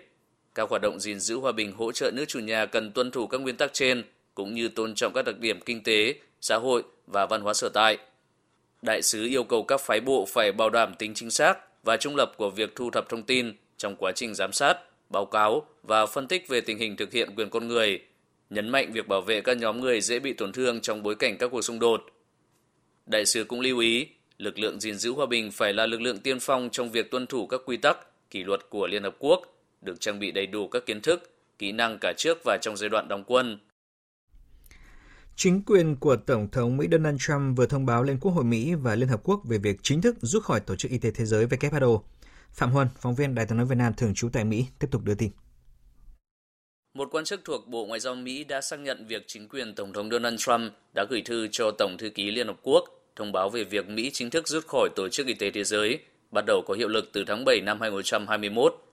các 0.56 0.70
hoạt 0.70 0.82
động 0.82 1.00
gìn 1.00 1.20
giữ 1.20 1.36
hòa 1.36 1.52
bình 1.52 1.72
hỗ 1.72 1.92
trợ 1.92 2.12
nước 2.14 2.26
chủ 2.28 2.40
nhà 2.40 2.66
cần 2.66 2.92
tuân 2.92 3.12
thủ 3.12 3.28
các 3.28 3.42
nguyên 3.42 3.58
tắc 3.58 3.74
trên, 3.74 4.04
cũng 4.36 4.54
như 4.54 4.68
tôn 4.68 4.96
trọng 4.96 5.14
các 5.14 5.26
đặc 5.26 5.40
điểm 5.40 5.60
kinh 5.66 5.84
tế, 5.84 6.16
xã 6.42 6.58
hội 6.58 6.84
và 7.08 7.26
văn 7.26 7.42
hóa 7.42 7.54
sở 7.54 7.70
tại. 7.74 7.98
Đại 8.82 9.02
sứ 9.02 9.26
yêu 9.26 9.44
cầu 9.44 9.64
các 9.64 9.82
phái 9.82 10.02
bộ 10.02 10.26
phải 10.26 10.52
bảo 10.52 10.70
đảm 10.70 10.94
tính 11.00 11.14
chính 11.14 11.32
xác 11.32 11.84
và 11.84 11.98
trung 11.98 12.16
lập 12.16 12.32
của 12.38 12.50
việc 12.50 12.76
thu 12.76 12.90
thập 12.90 13.10
thông 13.10 13.24
tin 13.24 13.54
trong 13.78 13.96
quá 13.96 14.12
trình 14.16 14.36
giám 14.36 14.52
sát, 14.52 14.78
báo 15.10 15.26
cáo 15.26 15.66
và 15.84 16.06
phân 16.06 16.28
tích 16.28 16.48
về 16.48 16.62
tình 16.62 16.78
hình 16.78 16.96
thực 16.96 17.12
hiện 17.12 17.36
quyền 17.36 17.50
con 17.50 17.68
người, 17.68 18.02
nhấn 18.50 18.70
mạnh 18.70 18.92
việc 18.94 19.08
bảo 19.08 19.22
vệ 19.22 19.42
các 19.42 19.58
nhóm 19.58 19.82
người 19.82 20.02
dễ 20.02 20.20
bị 20.20 20.34
tổn 20.34 20.52
thương 20.52 20.82
trong 20.82 21.04
bối 21.04 21.16
cảnh 21.16 21.38
các 21.38 21.48
cuộc 21.48 21.62
xung 21.62 21.80
đột. 21.80 22.06
Đại 23.06 23.26
sứ 23.26 23.44
cũng 23.44 23.62
lưu 23.62 23.80
ý, 23.80 24.08
lực 24.44 24.60
lượng 24.60 24.80
gìn 24.80 24.96
giữ 24.96 25.12
hòa 25.14 25.26
bình 25.26 25.52
phải 25.52 25.74
là 25.74 25.86
lực 25.86 26.02
lượng 26.02 26.20
tiên 26.20 26.38
phong 26.42 26.70
trong 26.72 26.92
việc 26.92 27.12
tuân 27.12 27.28
thủ 27.28 27.48
các 27.48 27.62
quy 27.66 27.78
tắc, 27.78 27.98
kỷ 28.30 28.44
luật 28.44 28.70
của 28.70 28.88
Liên 28.88 29.04
Hợp 29.04 29.16
Quốc 29.20 29.42
được 29.82 30.00
trang 30.00 30.20
bị 30.20 30.32
đầy 30.32 30.48
đủ 30.48 30.68
các 30.68 30.86
kiến 30.86 31.02
thức, 31.02 31.32
kỹ 31.58 31.72
năng 31.72 31.98
cả 32.02 32.14
trước 32.18 32.38
và 32.46 32.58
trong 32.62 32.78
giai 32.78 32.90
đoạn 32.90 33.08
đóng 33.08 33.24
quân. 33.28 33.60
Chính 35.36 35.64
quyền 35.66 35.96
của 35.96 36.16
Tổng 36.16 36.48
thống 36.52 36.78
Mỹ 36.78 36.88
Donald 36.92 37.18
Trump 37.20 37.58
vừa 37.58 37.66
thông 37.66 37.86
báo 37.86 38.04
lên 38.04 38.18
Quốc 38.22 38.32
hội 38.32 38.44
Mỹ 38.44 38.74
và 38.74 38.96
Liên 38.96 39.10
Hợp 39.10 39.22
Quốc 39.24 39.42
về 39.46 39.58
việc 39.58 39.80
chính 39.84 40.02
thức 40.02 40.16
rút 40.22 40.44
khỏi 40.44 40.60
Tổ 40.60 40.76
chức 40.76 40.92
Y 40.92 40.98
tế 40.98 41.12
Thế 41.12 41.26
giới 41.26 41.46
WHO. 41.46 42.02
Phạm 42.52 42.72
Huân, 42.72 42.88
phóng 43.00 43.16
viên 43.16 43.36
Đài 43.36 43.46
tiếng 43.46 43.58
nói 43.58 43.66
Việt 43.66 43.76
Nam 43.78 43.94
thường 43.98 44.14
trú 44.14 44.30
tại 44.30 44.44
Mỹ, 44.44 44.66
tiếp 44.80 44.88
tục 44.92 45.04
đưa 45.04 45.16
tin. 45.16 45.32
Một 46.94 47.10
quan 47.12 47.26
chức 47.26 47.42
thuộc 47.46 47.68
Bộ 47.68 47.86
Ngoại 47.86 48.00
giao 48.00 48.16
Mỹ 48.16 48.44
đã 48.44 48.62
xác 48.62 48.80
nhận 48.80 49.08
việc 49.08 49.24
chính 49.28 49.50
quyền 49.50 49.76
Tổng 49.76 49.94
thống 49.94 50.10
Donald 50.12 50.40
Trump 50.40 50.74
đã 50.96 51.06
gửi 51.10 51.22
thư 51.26 51.48
cho 51.52 51.72
Tổng 51.72 51.98
thư 51.98 52.10
ký 52.10 52.32
Liên 52.32 52.48
Hợp 52.48 52.58
Quốc 52.62 53.03
thông 53.16 53.32
báo 53.32 53.50
về 53.50 53.64
việc 53.64 53.90
Mỹ 53.90 54.10
chính 54.14 54.30
thức 54.30 54.48
rút 54.48 54.68
khỏi 54.68 54.90
Tổ 54.96 55.10
chức 55.10 55.28
Y 55.28 55.34
tế 55.34 55.52
Thế 55.52 55.64
giới, 55.64 56.00
bắt 56.32 56.44
đầu 56.48 56.62
có 56.68 56.74
hiệu 56.74 56.88
lực 56.88 57.10
từ 57.14 57.24
tháng 57.28 57.46
7 57.46 57.62
năm 57.62 57.82
2021 57.82 58.84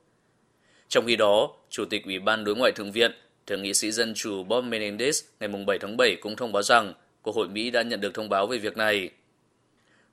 trong 0.91 1.07
khi 1.07 1.17
đó, 1.17 1.51
Chủ 1.71 1.85
tịch 1.85 2.05
Ủy 2.05 2.19
ban 2.19 2.45
Đối 2.45 2.57
ngoại 2.57 2.73
Thượng 2.73 2.93
viện, 2.93 3.13
Thượng 3.47 3.63
nghị 3.63 3.75
sĩ 3.75 3.91
Dân 3.91 4.15
chủ 4.15 4.43
Bob 4.43 4.65
Menendez 4.65 5.23
ngày 5.41 5.49
7 5.67 5.79
tháng 5.79 5.97
7 5.97 6.17
cũng 6.21 6.37
thông 6.37 6.53
báo 6.53 6.63
rằng 6.63 6.95
Quốc 7.23 7.37
hội 7.37 7.49
Mỹ 7.49 7.71
đã 7.71 7.83
nhận 7.83 8.01
được 8.01 8.15
thông 8.15 8.29
báo 8.29 8.47
về 8.47 8.59
việc 8.59 8.77
này. 8.77 9.11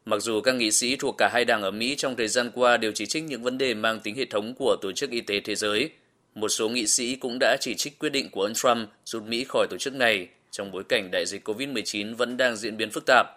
Mặc 0.05 0.21
dù 0.21 0.41
các 0.41 0.55
nghị 0.55 0.71
sĩ 0.71 0.95
thuộc 0.95 1.15
cả 1.17 1.29
hai 1.33 1.45
đảng 1.45 1.61
ở 1.61 1.71
Mỹ 1.71 1.95
trong 1.95 2.15
thời 2.15 2.27
gian 2.27 2.51
qua 2.53 2.77
đều 2.77 2.91
chỉ 2.91 3.05
trích 3.05 3.23
những 3.23 3.43
vấn 3.43 3.57
đề 3.57 3.73
mang 3.73 3.99
tính 3.99 4.15
hệ 4.15 4.25
thống 4.25 4.53
của 4.53 4.75
Tổ 4.81 4.91
chức 4.91 5.09
Y 5.09 5.21
tế 5.21 5.39
Thế 5.39 5.55
giới, 5.55 5.89
một 6.35 6.49
số 6.49 6.69
nghị 6.69 6.87
sĩ 6.87 7.15
cũng 7.15 7.37
đã 7.39 7.57
chỉ 7.59 7.75
trích 7.75 7.99
quyết 7.99 8.09
định 8.09 8.29
của 8.29 8.43
ông 8.43 8.53
Trump 8.53 8.89
rút 9.05 9.23
Mỹ 9.23 9.45
khỏi 9.49 9.67
tổ 9.69 9.77
chức 9.77 9.93
này 9.93 10.27
trong 10.51 10.71
bối 10.71 10.83
cảnh 10.89 11.09
đại 11.11 11.25
dịch 11.25 11.49
COVID-19 11.49 12.15
vẫn 12.15 12.37
đang 12.37 12.55
diễn 12.55 12.77
biến 12.77 12.89
phức 12.91 13.03
tạp. 13.07 13.27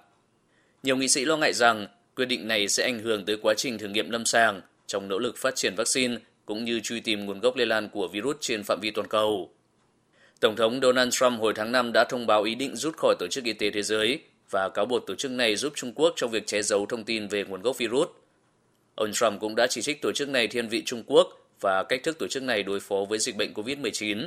Nhiều 0.83 0.97
nghị 0.97 1.09
sĩ 1.09 1.25
lo 1.25 1.37
ngại 1.37 1.53
rằng 1.53 1.87
quyết 2.17 2.27
định 2.27 2.49
này 2.49 2.69
sẽ 2.69 2.85
ảnh 2.85 2.99
hưởng 2.99 3.25
tới 3.25 3.37
quá 3.43 3.55
trình 3.57 3.79
thử 3.79 3.89
nghiệm 3.89 4.11
lâm 4.11 4.25
sàng 4.25 4.61
trong 4.87 5.09
nỗ 5.09 5.19
lực 5.19 5.37
phát 5.37 5.57
triển 5.57 5.75
vaccine 5.75 6.17
cũng 6.47 6.65
như 6.65 6.81
truy 6.81 7.01
tìm 7.01 7.27
nguồn 7.27 7.41
gốc 7.41 7.57
lây 7.57 7.67
lan 7.67 7.89
của 7.89 8.09
virus 8.09 8.37
trên 8.41 8.63
phạm 8.63 8.81
vi 8.81 8.91
toàn 8.91 9.09
cầu. 9.09 9.51
Tổng 10.41 10.57
thống 10.57 10.81
Donald 10.83 11.13
Trump 11.13 11.41
hồi 11.41 11.53
tháng 11.57 11.73
5 11.73 11.93
đã 11.93 12.05
thông 12.05 12.27
báo 12.27 12.43
ý 12.43 12.55
định 12.55 12.77
rút 12.77 12.97
khỏi 12.97 13.15
Tổ 13.19 13.27
chức 13.31 13.45
Y 13.45 13.53
tế 13.53 13.71
Thế 13.71 13.83
giới 13.83 14.21
và 14.51 14.69
cáo 14.69 14.87
buộc 14.87 15.07
tổ 15.07 15.15
chức 15.15 15.31
này 15.31 15.57
giúp 15.57 15.73
Trung 15.77 15.93
Quốc 15.95 16.13
trong 16.17 16.31
việc 16.31 16.47
che 16.47 16.63
giấu 16.63 16.87
thông 16.87 17.05
tin 17.05 17.29
về 17.29 17.45
nguồn 17.45 17.63
gốc 17.63 17.79
virus. 17.79 18.09
Ông 18.95 19.13
Trump 19.13 19.41
cũng 19.41 19.57
đã 19.57 19.67
chỉ 19.67 19.83
trích 19.83 20.03
tổ 20.03 20.13
chức 20.13 20.29
này 20.29 20.49
thiên 20.49 20.69
vị 20.69 20.83
Trung 20.87 21.03
Quốc 21.07 21.29
và 21.61 21.85
cách 21.89 22.03
thức 22.03 22.19
tổ 22.19 22.27
chức 22.27 22.43
này 22.43 22.63
đối 22.63 22.81
phó 22.81 22.97
với 23.09 23.19
dịch 23.19 23.37
bệnh 23.37 23.53
COVID-19. 23.55 24.27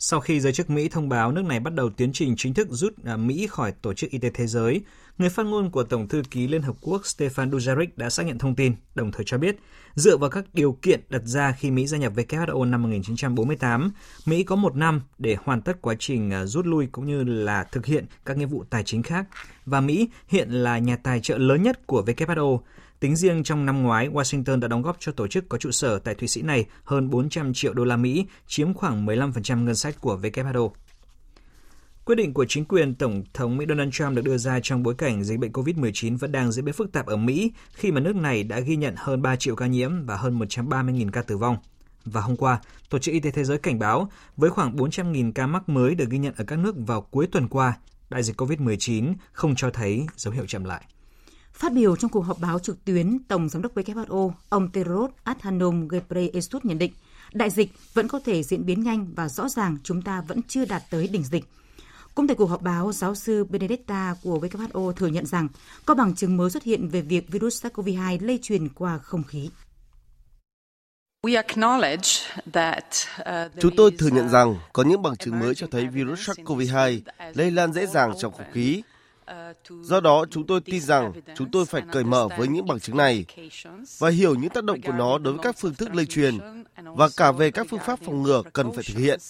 Sau 0.00 0.20
khi 0.20 0.40
giới 0.40 0.52
chức 0.52 0.70
Mỹ 0.70 0.88
thông 0.88 1.08
báo 1.08 1.32
nước 1.32 1.44
này 1.44 1.60
bắt 1.60 1.74
đầu 1.74 1.90
tiến 1.90 2.12
trình 2.12 2.34
chính 2.36 2.54
thức 2.54 2.68
rút 2.70 3.04
à, 3.04 3.16
Mỹ 3.16 3.46
khỏi 3.50 3.72
Tổ 3.72 3.94
chức 3.94 4.10
Y 4.10 4.18
tế 4.18 4.30
Thế 4.34 4.46
giới, 4.46 4.80
người 5.18 5.28
phát 5.28 5.46
ngôn 5.46 5.70
của 5.70 5.82
Tổng 5.82 6.08
thư 6.08 6.22
ký 6.30 6.46
Liên 6.46 6.62
Hợp 6.62 6.76
Quốc 6.80 7.02
Stefan 7.02 7.50
Dujarric 7.50 7.86
đã 7.96 8.10
xác 8.10 8.26
nhận 8.26 8.38
thông 8.38 8.54
tin, 8.54 8.74
đồng 8.94 9.12
thời 9.12 9.22
cho 9.26 9.38
biết, 9.38 9.56
dựa 9.94 10.16
vào 10.16 10.30
các 10.30 10.44
điều 10.52 10.72
kiện 10.72 11.00
đặt 11.08 11.22
ra 11.24 11.52
khi 11.52 11.70
Mỹ 11.70 11.86
gia 11.86 11.98
nhập 11.98 12.12
WHO 12.16 12.70
năm 12.70 12.82
1948, 12.82 13.92
Mỹ 14.26 14.42
có 14.42 14.56
một 14.56 14.76
năm 14.76 15.00
để 15.18 15.36
hoàn 15.44 15.62
tất 15.62 15.82
quá 15.82 15.94
trình 15.98 16.30
à, 16.30 16.46
rút 16.46 16.66
lui 16.66 16.86
cũng 16.92 17.06
như 17.06 17.24
là 17.24 17.64
thực 17.64 17.86
hiện 17.86 18.06
các 18.24 18.36
nghĩa 18.36 18.46
vụ 18.46 18.64
tài 18.70 18.84
chính 18.84 19.02
khác. 19.02 19.26
Và 19.66 19.80
Mỹ 19.80 20.08
hiện 20.28 20.50
là 20.50 20.78
nhà 20.78 20.96
tài 20.96 21.20
trợ 21.20 21.38
lớn 21.38 21.62
nhất 21.62 21.86
của 21.86 22.02
WHO, 22.06 22.58
Tính 23.00 23.16
riêng 23.16 23.42
trong 23.42 23.66
năm 23.66 23.82
ngoái, 23.82 24.08
Washington 24.08 24.60
đã 24.60 24.68
đóng 24.68 24.82
góp 24.82 24.96
cho 25.00 25.12
tổ 25.12 25.26
chức 25.26 25.48
có 25.48 25.58
trụ 25.58 25.70
sở 25.70 25.98
tại 25.98 26.14
Thụy 26.14 26.28
Sĩ 26.28 26.42
này 26.42 26.66
hơn 26.84 27.10
400 27.10 27.52
triệu 27.54 27.74
đô 27.74 27.84
la 27.84 27.96
Mỹ, 27.96 28.26
chiếm 28.46 28.74
khoảng 28.74 29.06
15% 29.06 29.64
ngân 29.64 29.74
sách 29.74 30.00
của 30.00 30.18
WHO. 30.22 30.70
Quyết 32.04 32.14
định 32.14 32.34
của 32.34 32.44
chính 32.48 32.64
quyền 32.64 32.94
Tổng 32.94 33.24
thống 33.34 33.56
Mỹ 33.56 33.64
Donald 33.68 33.90
Trump 33.92 34.16
được 34.16 34.24
đưa 34.24 34.38
ra 34.38 34.60
trong 34.62 34.82
bối 34.82 34.94
cảnh 34.94 35.24
dịch 35.24 35.38
bệnh 35.38 35.52
COVID-19 35.52 36.18
vẫn 36.18 36.32
đang 36.32 36.52
diễn 36.52 36.64
biến 36.64 36.74
phức 36.74 36.92
tạp 36.92 37.06
ở 37.06 37.16
Mỹ 37.16 37.52
khi 37.72 37.92
mà 37.92 38.00
nước 38.00 38.16
này 38.16 38.44
đã 38.44 38.60
ghi 38.60 38.76
nhận 38.76 38.94
hơn 38.96 39.22
3 39.22 39.36
triệu 39.36 39.56
ca 39.56 39.66
nhiễm 39.66 40.06
và 40.06 40.16
hơn 40.16 40.38
130.000 40.38 41.10
ca 41.10 41.22
tử 41.22 41.36
vong. 41.36 41.56
Và 42.04 42.20
hôm 42.20 42.36
qua, 42.36 42.60
Tổ 42.90 42.98
chức 42.98 43.12
Y 43.12 43.20
tế 43.20 43.30
Thế 43.30 43.44
giới 43.44 43.58
cảnh 43.58 43.78
báo 43.78 44.10
với 44.36 44.50
khoảng 44.50 44.76
400.000 44.76 45.32
ca 45.32 45.46
mắc 45.46 45.68
mới 45.68 45.94
được 45.94 46.10
ghi 46.10 46.18
nhận 46.18 46.34
ở 46.36 46.44
các 46.44 46.58
nước 46.58 46.74
vào 46.86 47.00
cuối 47.00 47.26
tuần 47.32 47.48
qua, 47.48 47.78
đại 48.10 48.22
dịch 48.22 48.40
COVID-19 48.40 49.14
không 49.32 49.54
cho 49.56 49.70
thấy 49.70 50.06
dấu 50.16 50.34
hiệu 50.34 50.46
chậm 50.46 50.64
lại. 50.64 50.84
Phát 51.58 51.72
biểu 51.72 51.96
trong 51.96 52.10
cuộc 52.10 52.20
họp 52.20 52.38
báo 52.40 52.58
trực 52.58 52.84
tuyến, 52.84 53.18
Tổng 53.28 53.48
Giám 53.48 53.62
đốc 53.62 53.74
WHO, 53.74 54.32
ông 54.48 54.70
Tedros 54.72 55.10
Adhanom 55.24 55.88
Ghebreyesus 55.88 56.64
nhận 56.64 56.78
định, 56.78 56.92
đại 57.32 57.50
dịch 57.50 57.70
vẫn 57.94 58.08
có 58.08 58.20
thể 58.24 58.42
diễn 58.42 58.66
biến 58.66 58.82
nhanh 58.82 59.14
và 59.14 59.28
rõ 59.28 59.48
ràng 59.48 59.76
chúng 59.82 60.02
ta 60.02 60.20
vẫn 60.28 60.40
chưa 60.48 60.64
đạt 60.64 60.82
tới 60.90 61.08
đỉnh 61.08 61.24
dịch. 61.24 61.44
Cũng 62.14 62.26
tại 62.26 62.34
cuộc 62.34 62.46
họp 62.46 62.62
báo, 62.62 62.92
giáo 62.92 63.14
sư 63.14 63.44
Benedetta 63.44 64.14
của 64.22 64.38
WHO 64.38 64.92
thừa 64.92 65.06
nhận 65.06 65.26
rằng 65.26 65.48
có 65.86 65.94
bằng 65.94 66.14
chứng 66.14 66.36
mới 66.36 66.50
xuất 66.50 66.62
hiện 66.62 66.88
về 66.88 67.00
việc 67.00 67.28
virus 67.28 67.66
SARS-CoV-2 67.66 68.18
lây 68.20 68.38
truyền 68.42 68.68
qua 68.68 68.98
không 68.98 69.22
khí. 69.22 69.50
Chúng 73.60 73.76
tôi 73.76 73.90
thừa 73.98 74.08
nhận 74.08 74.28
rằng 74.28 74.56
có 74.72 74.82
những 74.82 75.02
bằng 75.02 75.16
chứng 75.16 75.38
mới 75.38 75.54
cho 75.54 75.66
thấy 75.70 75.86
virus 75.86 76.30
SARS-CoV-2 76.30 77.00
lây 77.34 77.50
lan 77.50 77.72
dễ 77.72 77.86
dàng 77.86 78.12
trong 78.18 78.32
không 78.32 78.52
khí. 78.52 78.82
Do 79.82 80.00
đó, 80.00 80.24
chúng 80.30 80.46
tôi 80.46 80.60
tin 80.60 80.80
rằng 80.80 81.12
chúng 81.36 81.50
tôi 81.50 81.66
phải 81.66 81.82
cởi 81.92 82.04
mở 82.04 82.28
với 82.38 82.48
những 82.48 82.66
bằng 82.66 82.80
chứng 82.80 82.96
này 82.96 83.24
và 83.98 84.10
hiểu 84.10 84.34
những 84.34 84.50
tác 84.50 84.64
động 84.64 84.80
của 84.82 84.92
nó 84.92 85.18
đối 85.18 85.34
với 85.34 85.42
các 85.42 85.56
phương 85.58 85.74
thức 85.74 85.94
lây 85.94 86.06
truyền 86.06 86.38
và 86.76 87.08
cả 87.16 87.32
về 87.32 87.50
các 87.50 87.66
phương 87.70 87.80
pháp 87.80 87.98
phòng 88.04 88.22
ngừa 88.22 88.42
cần 88.52 88.72
phải 88.72 88.84
thực 88.88 88.96
hiện. 88.96 89.20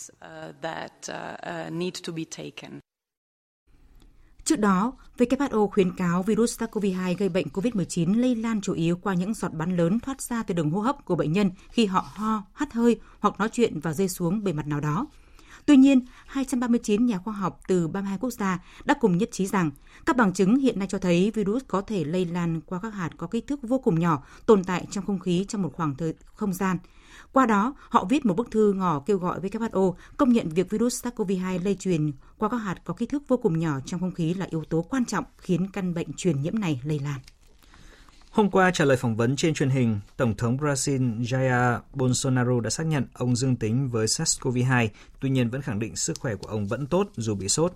Trước 4.44 4.58
đó, 4.58 4.92
WHO 5.18 5.68
khuyến 5.68 5.96
cáo 5.96 6.22
virus 6.22 6.62
SARS-CoV-2 6.62 7.14
gây 7.18 7.28
bệnh 7.28 7.46
COVID-19 7.46 8.20
lây 8.20 8.34
lan 8.34 8.60
chủ 8.60 8.72
yếu 8.72 8.96
qua 8.96 9.14
những 9.14 9.34
giọt 9.34 9.52
bắn 9.52 9.76
lớn 9.76 10.00
thoát 10.00 10.22
ra 10.22 10.42
từ 10.42 10.54
đường 10.54 10.70
hô 10.70 10.80
hấp 10.80 11.04
của 11.04 11.16
bệnh 11.16 11.32
nhân 11.32 11.50
khi 11.70 11.86
họ 11.86 12.06
ho, 12.14 12.42
hắt 12.52 12.72
hơi 12.72 13.00
hoặc 13.20 13.38
nói 13.38 13.48
chuyện 13.52 13.80
và 13.80 13.92
rơi 13.92 14.08
xuống 14.08 14.44
bề 14.44 14.52
mặt 14.52 14.66
nào 14.66 14.80
đó. 14.80 15.06
Tuy 15.68 15.76
nhiên, 15.76 16.00
239 16.26 17.06
nhà 17.06 17.18
khoa 17.18 17.34
học 17.34 17.60
từ 17.68 17.88
32 17.88 18.18
quốc 18.18 18.30
gia 18.30 18.58
đã 18.84 18.94
cùng 18.94 19.18
nhất 19.18 19.28
trí 19.32 19.46
rằng 19.46 19.70
các 20.06 20.16
bằng 20.16 20.32
chứng 20.32 20.56
hiện 20.56 20.78
nay 20.78 20.88
cho 20.90 20.98
thấy 20.98 21.32
virus 21.34 21.62
có 21.68 21.80
thể 21.80 22.04
lây 22.04 22.24
lan 22.24 22.60
qua 22.60 22.78
các 22.82 22.94
hạt 22.94 23.10
có 23.16 23.26
kích 23.26 23.46
thước 23.46 23.62
vô 23.62 23.78
cùng 23.78 24.00
nhỏ 24.00 24.22
tồn 24.46 24.64
tại 24.64 24.86
trong 24.90 25.06
không 25.06 25.18
khí 25.18 25.44
trong 25.48 25.62
một 25.62 25.72
khoảng 25.72 25.94
thời 25.96 26.14
không 26.34 26.52
gian. 26.52 26.78
Qua 27.32 27.46
đó, 27.46 27.74
họ 27.88 28.04
viết 28.04 28.26
một 28.26 28.34
bức 28.34 28.50
thư 28.50 28.72
ngỏ 28.72 29.02
kêu 29.06 29.18
gọi 29.18 29.40
WHO 29.40 29.94
công 30.16 30.32
nhận 30.32 30.48
việc 30.48 30.70
virus 30.70 31.06
SARS-CoV-2 31.06 31.64
lây 31.64 31.74
truyền 31.74 32.12
qua 32.38 32.48
các 32.48 32.56
hạt 32.56 32.76
có 32.84 32.94
kích 32.94 33.08
thước 33.08 33.28
vô 33.28 33.36
cùng 33.36 33.58
nhỏ 33.58 33.80
trong 33.86 34.00
không 34.00 34.14
khí 34.14 34.34
là 34.34 34.46
yếu 34.50 34.64
tố 34.64 34.82
quan 34.82 35.04
trọng 35.04 35.24
khiến 35.38 35.66
căn 35.72 35.94
bệnh 35.94 36.12
truyền 36.12 36.42
nhiễm 36.42 36.58
này 36.58 36.80
lây 36.84 36.98
lan. 36.98 37.20
Hôm 38.30 38.50
qua 38.50 38.70
trả 38.70 38.84
lời 38.84 38.96
phỏng 38.96 39.16
vấn 39.16 39.36
trên 39.36 39.54
truyền 39.54 39.70
hình, 39.70 40.00
Tổng 40.16 40.36
thống 40.36 40.56
Brazil 40.56 41.20
Jair 41.20 41.80
Bolsonaro 41.94 42.60
đã 42.60 42.70
xác 42.70 42.86
nhận 42.86 43.04
ông 43.12 43.36
dương 43.36 43.56
tính 43.56 43.88
với 43.88 44.06
SARS-CoV-2, 44.06 44.88
tuy 45.20 45.30
nhiên 45.30 45.50
vẫn 45.50 45.62
khẳng 45.62 45.78
định 45.78 45.96
sức 45.96 46.18
khỏe 46.20 46.34
của 46.34 46.48
ông 46.48 46.66
vẫn 46.66 46.86
tốt 46.86 47.08
dù 47.16 47.34
bị 47.34 47.48
sốt. 47.48 47.72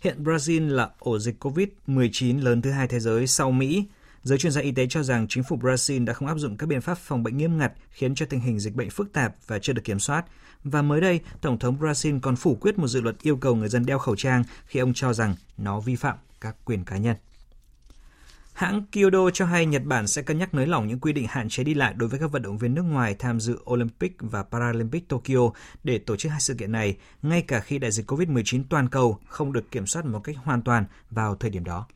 Hiện 0.00 0.24
Brazil 0.24 0.68
là 0.68 0.90
ổ 0.98 1.18
dịch 1.18 1.44
COVID-19 1.44 2.42
lớn 2.42 2.62
thứ 2.62 2.70
hai 2.70 2.88
thế 2.88 3.00
giới 3.00 3.26
sau 3.26 3.50
Mỹ. 3.50 3.84
Giới 4.22 4.38
chuyên 4.38 4.52
gia 4.52 4.60
y 4.60 4.72
tế 4.72 4.86
cho 4.90 5.02
rằng 5.02 5.26
chính 5.28 5.44
phủ 5.44 5.58
Brazil 5.58 6.04
đã 6.04 6.12
không 6.12 6.28
áp 6.28 6.38
dụng 6.38 6.56
các 6.56 6.66
biện 6.66 6.80
pháp 6.80 6.98
phòng 6.98 7.22
bệnh 7.22 7.36
nghiêm 7.36 7.58
ngặt 7.58 7.72
khiến 7.90 8.14
cho 8.14 8.26
tình 8.26 8.40
hình 8.40 8.60
dịch 8.60 8.74
bệnh 8.74 8.90
phức 8.90 9.12
tạp 9.12 9.34
và 9.46 9.58
chưa 9.58 9.72
được 9.72 9.84
kiểm 9.84 9.98
soát. 9.98 10.24
Và 10.64 10.82
mới 10.82 11.00
đây, 11.00 11.20
Tổng 11.40 11.58
thống 11.58 11.78
Brazil 11.80 12.20
còn 12.20 12.36
phủ 12.36 12.58
quyết 12.60 12.78
một 12.78 12.88
dự 12.88 13.00
luật 13.00 13.16
yêu 13.22 13.36
cầu 13.36 13.54
người 13.54 13.68
dân 13.68 13.86
đeo 13.86 13.98
khẩu 13.98 14.16
trang 14.16 14.44
khi 14.66 14.80
ông 14.80 14.94
cho 14.94 15.12
rằng 15.12 15.34
nó 15.58 15.80
vi 15.80 15.96
phạm 15.96 16.16
các 16.40 16.56
quyền 16.64 16.84
cá 16.84 16.96
nhân. 16.96 17.16
Hãng 18.60 18.82
Kyodo 18.92 19.30
cho 19.30 19.46
hay 19.46 19.66
Nhật 19.66 19.84
Bản 19.84 20.06
sẽ 20.06 20.22
cân 20.22 20.38
nhắc 20.38 20.54
nới 20.54 20.66
lỏng 20.66 20.86
những 20.86 21.00
quy 21.00 21.12
định 21.12 21.26
hạn 21.28 21.48
chế 21.48 21.64
đi 21.64 21.74
lại 21.74 21.94
đối 21.96 22.08
với 22.08 22.20
các 22.20 22.32
vận 22.32 22.42
động 22.42 22.58
viên 22.58 22.74
nước 22.74 22.82
ngoài 22.82 23.14
tham 23.18 23.40
dự 23.40 23.58
Olympic 23.70 24.16
và 24.18 24.42
Paralympic 24.42 25.08
Tokyo 25.08 25.50
để 25.84 25.98
tổ 25.98 26.16
chức 26.16 26.32
hai 26.32 26.40
sự 26.40 26.54
kiện 26.54 26.72
này, 26.72 26.96
ngay 27.22 27.42
cả 27.42 27.60
khi 27.60 27.78
đại 27.78 27.90
dịch 27.90 28.10
COVID-19 28.10 28.62
toàn 28.70 28.88
cầu 28.88 29.18
không 29.28 29.52
được 29.52 29.70
kiểm 29.70 29.86
soát 29.86 30.04
một 30.04 30.20
cách 30.24 30.36
hoàn 30.44 30.62
toàn 30.62 30.84
vào 31.10 31.34
thời 31.34 31.50
điểm 31.50 31.64
đó. 31.64 31.86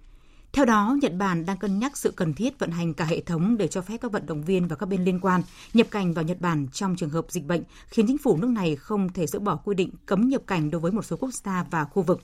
Theo 0.53 0.65
đó, 0.65 0.97
Nhật 1.03 1.13
Bản 1.15 1.47
đang 1.47 1.57
cân 1.57 1.79
nhắc 1.79 1.97
sự 1.97 2.13
cần 2.17 2.35
thiết 2.35 2.59
vận 2.59 2.71
hành 2.71 2.95
cả 2.95 3.05
hệ 3.05 3.21
thống 3.21 3.57
để 3.57 3.69
cho 3.69 3.81
phép 3.81 3.97
các 4.01 4.13
vận 4.13 4.27
động 4.27 4.43
viên 4.43 4.69
và 4.69 4.77
các 4.77 4.87
bên 4.87 5.05
liên 5.05 5.21
quan 5.21 5.43
nhập 5.75 5.87
cảnh 5.91 6.15
vào 6.15 6.25
Nhật 6.25 6.41
Bản 6.41 6.67
trong 6.73 6.97
trường 6.97 7.11
hợp 7.11 7.27
dịch 7.29 7.45
bệnh, 7.45 7.63
khiến 7.89 8.07
chính 8.07 8.19
phủ 8.19 8.37
nước 8.37 8.49
này 8.49 8.77
không 8.77 9.13
thể 9.13 9.27
dỡ 9.27 9.39
bỏ 9.39 9.57
quy 9.57 9.75
định 9.75 9.91
cấm 10.07 10.29
nhập 10.29 10.43
cảnh 10.47 10.71
đối 10.71 10.81
với 10.81 10.93
một 10.93 11.05
số 11.05 11.17
quốc 11.17 11.31
gia 11.45 11.65
và 11.71 11.85
khu 11.85 12.03
vực. 12.03 12.21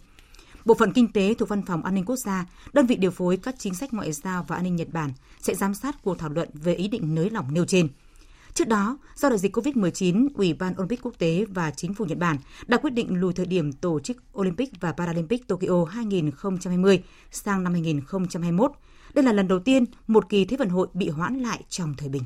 Bộ 0.64 0.74
phận 0.74 0.92
Kinh 0.92 1.12
tế 1.12 1.34
thuộc 1.34 1.48
Văn 1.48 1.62
phòng 1.62 1.84
An 1.84 1.94
ninh 1.94 2.04
Quốc 2.04 2.16
gia, 2.16 2.46
đơn 2.72 2.86
vị 2.86 2.96
điều 2.96 3.10
phối 3.10 3.36
các 3.36 3.54
chính 3.58 3.74
sách 3.74 3.94
ngoại 3.94 4.12
giao 4.12 4.44
và 4.48 4.56
an 4.56 4.64
ninh 4.64 4.76
Nhật 4.76 4.88
Bản 4.92 5.10
sẽ 5.40 5.54
giám 5.54 5.74
sát 5.74 5.96
cuộc 6.02 6.18
thảo 6.18 6.30
luận 6.30 6.48
về 6.52 6.74
ý 6.74 6.88
định 6.88 7.14
nới 7.14 7.30
lỏng 7.30 7.54
nêu 7.54 7.64
trên. 7.64 7.88
Trước 8.54 8.68
đó, 8.68 8.98
do 9.16 9.28
đại 9.28 9.38
dịch 9.38 9.56
COVID-19, 9.56 10.28
Ủy 10.34 10.54
ban 10.54 10.74
Olympic 10.74 11.02
Quốc 11.02 11.14
tế 11.18 11.44
và 11.48 11.70
chính 11.70 11.94
phủ 11.94 12.04
Nhật 12.04 12.18
Bản 12.18 12.36
đã 12.66 12.76
quyết 12.76 12.90
định 12.90 13.20
lùi 13.20 13.32
thời 13.32 13.46
điểm 13.46 13.72
tổ 13.72 14.00
chức 14.00 14.16
Olympic 14.38 14.80
và 14.80 14.92
Paralympic 14.92 15.48
Tokyo 15.48 15.84
2020 15.90 17.02
sang 17.30 17.62
năm 17.62 17.72
2021. 17.72 18.72
Đây 19.14 19.24
là 19.24 19.32
lần 19.32 19.48
đầu 19.48 19.58
tiên 19.58 19.84
một 20.06 20.28
kỳ 20.28 20.44
Thế 20.44 20.56
vận 20.56 20.68
hội 20.68 20.88
bị 20.94 21.08
hoãn 21.08 21.38
lại 21.38 21.62
trong 21.68 21.94
thời 21.98 22.08
bình. 22.08 22.22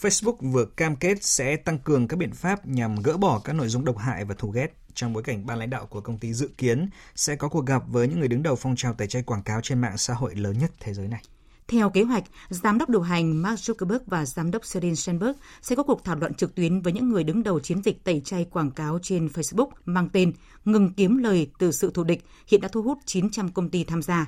Facebook 0.00 0.36
vừa 0.40 0.64
cam 0.64 0.96
kết 0.96 1.24
sẽ 1.24 1.56
tăng 1.56 1.78
cường 1.78 2.08
các 2.08 2.16
biện 2.16 2.32
pháp 2.32 2.66
nhằm 2.66 2.96
gỡ 3.02 3.16
bỏ 3.16 3.40
các 3.44 3.52
nội 3.52 3.68
dung 3.68 3.84
độc 3.84 3.98
hại 3.98 4.24
và 4.24 4.34
thù 4.34 4.50
ghét 4.50 4.68
trong 4.94 5.12
bối 5.12 5.22
cảnh 5.22 5.46
ban 5.46 5.58
lãnh 5.58 5.70
đạo 5.70 5.86
của 5.86 6.00
công 6.00 6.18
ty 6.18 6.32
dự 6.32 6.50
kiến 6.58 6.88
sẽ 7.16 7.36
có 7.36 7.48
cuộc 7.48 7.66
gặp 7.66 7.82
với 7.88 8.08
những 8.08 8.18
người 8.18 8.28
đứng 8.28 8.42
đầu 8.42 8.56
phong 8.56 8.76
trào 8.76 8.94
tẩy 8.94 9.06
chay 9.06 9.22
quảng 9.22 9.42
cáo 9.42 9.60
trên 9.62 9.80
mạng 9.80 9.98
xã 9.98 10.14
hội 10.14 10.34
lớn 10.34 10.58
nhất 10.58 10.70
thế 10.80 10.94
giới 10.94 11.08
này. 11.08 11.22
Theo 11.68 11.90
kế 11.90 12.02
hoạch, 12.02 12.24
giám 12.48 12.78
đốc 12.78 12.88
điều 12.88 13.00
hành 13.00 13.42
Mark 13.42 13.60
Zuckerberg 13.60 13.98
và 14.06 14.26
giám 14.26 14.50
đốc 14.50 14.64
Sheryl 14.64 14.94
Sandberg 14.94 15.32
sẽ 15.62 15.76
có 15.76 15.82
cuộc 15.82 16.04
thảo 16.04 16.16
luận 16.16 16.34
trực 16.34 16.54
tuyến 16.54 16.80
với 16.80 16.92
những 16.92 17.08
người 17.08 17.24
đứng 17.24 17.42
đầu 17.42 17.60
chiến 17.60 17.82
dịch 17.82 18.04
tẩy 18.04 18.22
chay 18.24 18.44
quảng 18.44 18.70
cáo 18.70 18.98
trên 19.02 19.26
Facebook 19.26 19.68
mang 19.84 20.08
tên 20.12 20.32
Ngừng 20.64 20.92
kiếm 20.92 21.18
lời 21.18 21.50
từ 21.58 21.72
sự 21.72 21.90
thù 21.94 22.04
địch, 22.04 22.24
hiện 22.46 22.60
đã 22.60 22.68
thu 22.68 22.82
hút 22.82 22.98
900 23.06 23.52
công 23.52 23.68
ty 23.68 23.84
tham 23.84 24.02
gia. 24.02 24.26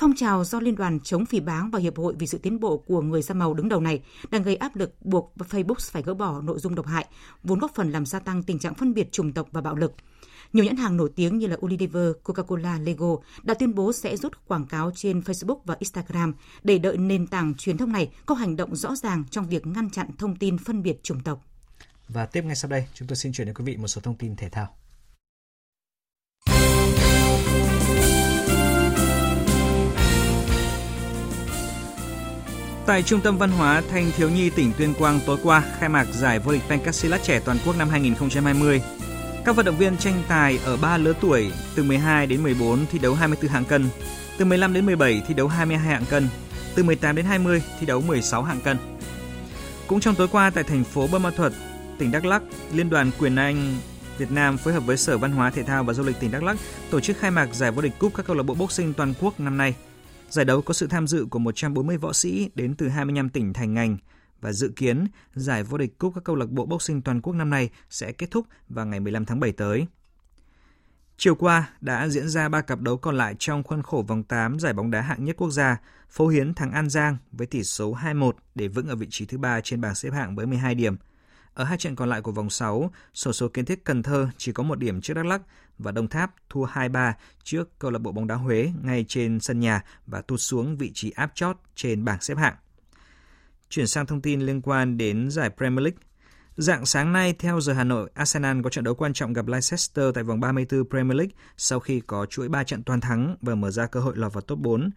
Phong 0.00 0.14
trào 0.16 0.44
do 0.44 0.60
Liên 0.60 0.76
đoàn 0.76 1.00
chống 1.00 1.26
phỉ 1.26 1.40
báng 1.40 1.70
và 1.70 1.78
Hiệp 1.78 1.96
hội 1.96 2.14
vì 2.18 2.26
sự 2.26 2.38
tiến 2.38 2.60
bộ 2.60 2.78
của 2.78 3.02
người 3.02 3.22
da 3.22 3.34
màu 3.34 3.54
đứng 3.54 3.68
đầu 3.68 3.80
này 3.80 4.02
đang 4.30 4.42
gây 4.42 4.56
áp 4.56 4.76
lực 4.76 4.94
buộc 5.00 5.32
Facebook 5.38 5.90
phải 5.90 6.02
gỡ 6.02 6.14
bỏ 6.14 6.40
nội 6.40 6.58
dung 6.58 6.74
độc 6.74 6.86
hại, 6.86 7.06
vốn 7.44 7.58
góp 7.58 7.74
phần 7.74 7.92
làm 7.92 8.06
gia 8.06 8.18
tăng 8.18 8.42
tình 8.42 8.58
trạng 8.58 8.74
phân 8.74 8.94
biệt 8.94 9.12
chủng 9.12 9.32
tộc 9.32 9.48
và 9.52 9.60
bạo 9.60 9.74
lực. 9.74 9.94
Nhiều 10.52 10.64
nhãn 10.64 10.76
hàng 10.76 10.96
nổi 10.96 11.10
tiếng 11.16 11.38
như 11.38 11.46
là 11.46 11.56
Unilever, 11.60 12.12
Coca-Cola, 12.24 12.84
Lego 12.84 13.16
đã 13.42 13.54
tuyên 13.54 13.74
bố 13.74 13.92
sẽ 13.92 14.16
rút 14.16 14.32
quảng 14.46 14.66
cáo 14.66 14.90
trên 14.94 15.20
Facebook 15.20 15.58
và 15.64 15.76
Instagram 15.78 16.34
để 16.62 16.78
đợi 16.78 16.96
nền 16.96 17.26
tảng 17.26 17.54
truyền 17.54 17.76
thông 17.76 17.92
này 17.92 18.10
có 18.26 18.34
hành 18.34 18.56
động 18.56 18.76
rõ 18.76 18.96
ràng 18.96 19.24
trong 19.30 19.48
việc 19.48 19.66
ngăn 19.66 19.90
chặn 19.90 20.06
thông 20.18 20.36
tin 20.36 20.58
phân 20.58 20.82
biệt 20.82 21.02
chủng 21.02 21.20
tộc. 21.20 21.44
Và 22.08 22.26
tiếp 22.26 22.44
ngay 22.44 22.56
sau 22.56 22.68
đây, 22.68 22.86
chúng 22.94 23.08
tôi 23.08 23.16
xin 23.16 23.32
chuyển 23.32 23.46
đến 23.46 23.54
quý 23.54 23.64
vị 23.64 23.76
một 23.76 23.88
số 23.88 24.00
thông 24.00 24.16
tin 24.16 24.36
thể 24.36 24.48
thao. 24.48 24.79
Tại 32.90 33.02
Trung 33.02 33.20
tâm 33.20 33.38
Văn 33.38 33.50
hóa 33.50 33.82
Thanh 33.90 34.10
Thiếu 34.16 34.30
Nhi 34.30 34.50
tỉnh 34.50 34.72
Tuyên 34.78 34.94
Quang 34.94 35.20
tối 35.26 35.38
qua 35.42 35.62
khai 35.78 35.88
mạc 35.88 36.06
giải 36.12 36.38
vô 36.38 36.52
địch 36.52 36.62
Pencasilat 36.68 37.22
trẻ 37.22 37.40
toàn 37.44 37.58
quốc 37.66 37.78
năm 37.78 37.88
2020. 37.88 38.82
Các 39.44 39.56
vận 39.56 39.66
động 39.66 39.76
viên 39.76 39.96
tranh 39.96 40.22
tài 40.28 40.58
ở 40.64 40.76
3 40.76 40.96
lứa 40.96 41.12
tuổi 41.20 41.52
từ 41.76 41.82
12 41.82 42.26
đến 42.26 42.42
14 42.42 42.86
thi 42.86 42.98
đấu 42.98 43.14
24 43.14 43.50
hạng 43.50 43.64
cân, 43.64 43.88
từ 44.38 44.44
15 44.44 44.72
đến 44.72 44.86
17 44.86 45.22
thi 45.28 45.34
đấu 45.34 45.48
22 45.48 45.86
hạng 45.86 46.04
cân, 46.04 46.28
từ 46.74 46.82
18 46.82 47.16
đến 47.16 47.24
20 47.24 47.62
thi 47.80 47.86
đấu 47.86 48.00
16 48.00 48.42
hạng 48.42 48.60
cân. 48.60 48.76
Cũng 49.86 50.00
trong 50.00 50.14
tối 50.14 50.28
qua 50.28 50.50
tại 50.50 50.64
thành 50.64 50.84
phố 50.84 51.06
Buôn 51.06 51.22
Ma 51.22 51.30
Thuột, 51.30 51.52
tỉnh 51.98 52.10
Đắk 52.10 52.24
Lắk, 52.24 52.42
Liên 52.72 52.90
đoàn 52.90 53.10
Quyền 53.18 53.36
Anh 53.36 53.76
Việt 54.18 54.30
Nam 54.30 54.58
phối 54.58 54.74
hợp 54.74 54.86
với 54.86 54.96
Sở 54.96 55.18
Văn 55.18 55.32
hóa 55.32 55.50
Thể 55.50 55.62
thao 55.62 55.84
và 55.84 55.92
Du 55.92 56.02
lịch 56.02 56.20
tỉnh 56.20 56.30
Đắk 56.30 56.42
Lắk 56.42 56.56
tổ 56.90 57.00
chức 57.00 57.18
khai 57.18 57.30
mạc 57.30 57.54
giải 57.54 57.70
vô 57.70 57.82
địch 57.82 57.98
cúp 57.98 58.14
các 58.14 58.26
câu 58.26 58.36
lạc 58.36 58.42
bộ 58.42 58.54
boxing 58.54 58.94
toàn 58.94 59.14
quốc 59.20 59.40
năm 59.40 59.56
nay. 59.56 59.74
Giải 60.30 60.44
đấu 60.44 60.62
có 60.62 60.74
sự 60.74 60.86
tham 60.86 61.06
dự 61.06 61.26
của 61.30 61.38
140 61.38 61.96
võ 61.96 62.12
sĩ 62.12 62.50
đến 62.54 62.74
từ 62.74 62.88
25 62.88 63.28
tỉnh 63.28 63.52
thành 63.52 63.74
ngành 63.74 63.96
và 64.40 64.52
dự 64.52 64.72
kiến 64.76 65.06
giải 65.34 65.62
vô 65.62 65.78
địch 65.78 65.98
cúp 65.98 66.14
các 66.14 66.24
câu 66.24 66.36
lạc 66.36 66.50
bộ 66.50 66.66
boxing 66.66 67.02
toàn 67.02 67.20
quốc 67.20 67.32
năm 67.32 67.50
nay 67.50 67.70
sẽ 67.90 68.12
kết 68.12 68.30
thúc 68.30 68.46
vào 68.68 68.86
ngày 68.86 69.00
15 69.00 69.24
tháng 69.24 69.40
7 69.40 69.52
tới. 69.52 69.86
Chiều 71.16 71.34
qua 71.34 71.70
đã 71.80 72.08
diễn 72.08 72.28
ra 72.28 72.48
ba 72.48 72.60
cặp 72.60 72.80
đấu 72.80 72.96
còn 72.96 73.16
lại 73.16 73.34
trong 73.38 73.62
khuôn 73.62 73.82
khổ 73.82 74.04
vòng 74.08 74.22
8 74.22 74.58
giải 74.58 74.72
bóng 74.72 74.90
đá 74.90 75.00
hạng 75.00 75.24
nhất 75.24 75.36
quốc 75.38 75.50
gia. 75.50 75.80
Phố 76.10 76.28
Hiến 76.28 76.54
thắng 76.54 76.72
An 76.72 76.88
Giang 76.88 77.16
với 77.32 77.46
tỷ 77.46 77.64
số 77.64 77.94
2-1 77.94 78.32
để 78.54 78.68
vững 78.68 78.88
ở 78.88 78.96
vị 78.96 79.06
trí 79.10 79.26
thứ 79.26 79.38
ba 79.38 79.60
trên 79.60 79.80
bảng 79.80 79.94
xếp 79.94 80.10
hạng 80.10 80.36
với 80.36 80.46
12 80.46 80.74
điểm. 80.74 80.96
Ở 81.54 81.64
hai 81.64 81.78
trận 81.78 81.96
còn 81.96 82.08
lại 82.08 82.22
của 82.22 82.32
vòng 82.32 82.50
6, 82.50 82.90
sổ 83.14 83.32
số 83.32 83.48
kiến 83.48 83.64
thiết 83.64 83.84
Cần 83.84 84.02
Thơ 84.02 84.28
chỉ 84.36 84.52
có 84.52 84.62
một 84.62 84.78
điểm 84.78 85.00
trước 85.00 85.14
Đắk 85.14 85.26
Lắk 85.26 85.42
và 85.82 85.92
Đồng 85.92 86.08
Tháp 86.08 86.34
thua 86.48 86.66
2-3 86.66 87.12
trước 87.42 87.78
câu 87.78 87.90
lạc 87.90 87.98
bộ 87.98 88.12
bóng 88.12 88.26
đá 88.26 88.34
Huế 88.34 88.72
ngay 88.82 89.04
trên 89.08 89.40
sân 89.40 89.60
nhà 89.60 89.84
và 90.06 90.20
tụt 90.20 90.40
xuống 90.40 90.76
vị 90.76 90.90
trí 90.94 91.10
áp 91.10 91.32
chót 91.34 91.56
trên 91.74 92.04
bảng 92.04 92.20
xếp 92.20 92.38
hạng. 92.38 92.54
Chuyển 93.68 93.86
sang 93.86 94.06
thông 94.06 94.20
tin 94.20 94.40
liên 94.40 94.60
quan 94.60 94.96
đến 94.96 95.30
giải 95.30 95.50
Premier 95.50 95.84
League. 95.84 95.98
Dạng 96.56 96.86
sáng 96.86 97.12
nay, 97.12 97.34
theo 97.38 97.60
giờ 97.60 97.72
Hà 97.72 97.84
Nội, 97.84 98.10
Arsenal 98.14 98.60
có 98.62 98.70
trận 98.70 98.84
đấu 98.84 98.94
quan 98.94 99.12
trọng 99.12 99.32
gặp 99.32 99.46
Leicester 99.46 100.14
tại 100.14 100.24
vòng 100.24 100.40
34 100.40 100.88
Premier 100.90 101.16
League 101.16 101.32
sau 101.56 101.80
khi 101.80 102.00
có 102.00 102.26
chuỗi 102.26 102.48
3 102.48 102.64
trận 102.64 102.82
toàn 102.82 103.00
thắng 103.00 103.36
và 103.40 103.54
mở 103.54 103.70
ra 103.70 103.86
cơ 103.86 104.00
hội 104.00 104.16
lọt 104.16 104.32
vào 104.32 104.40
top 104.40 104.58
4. 104.58 104.90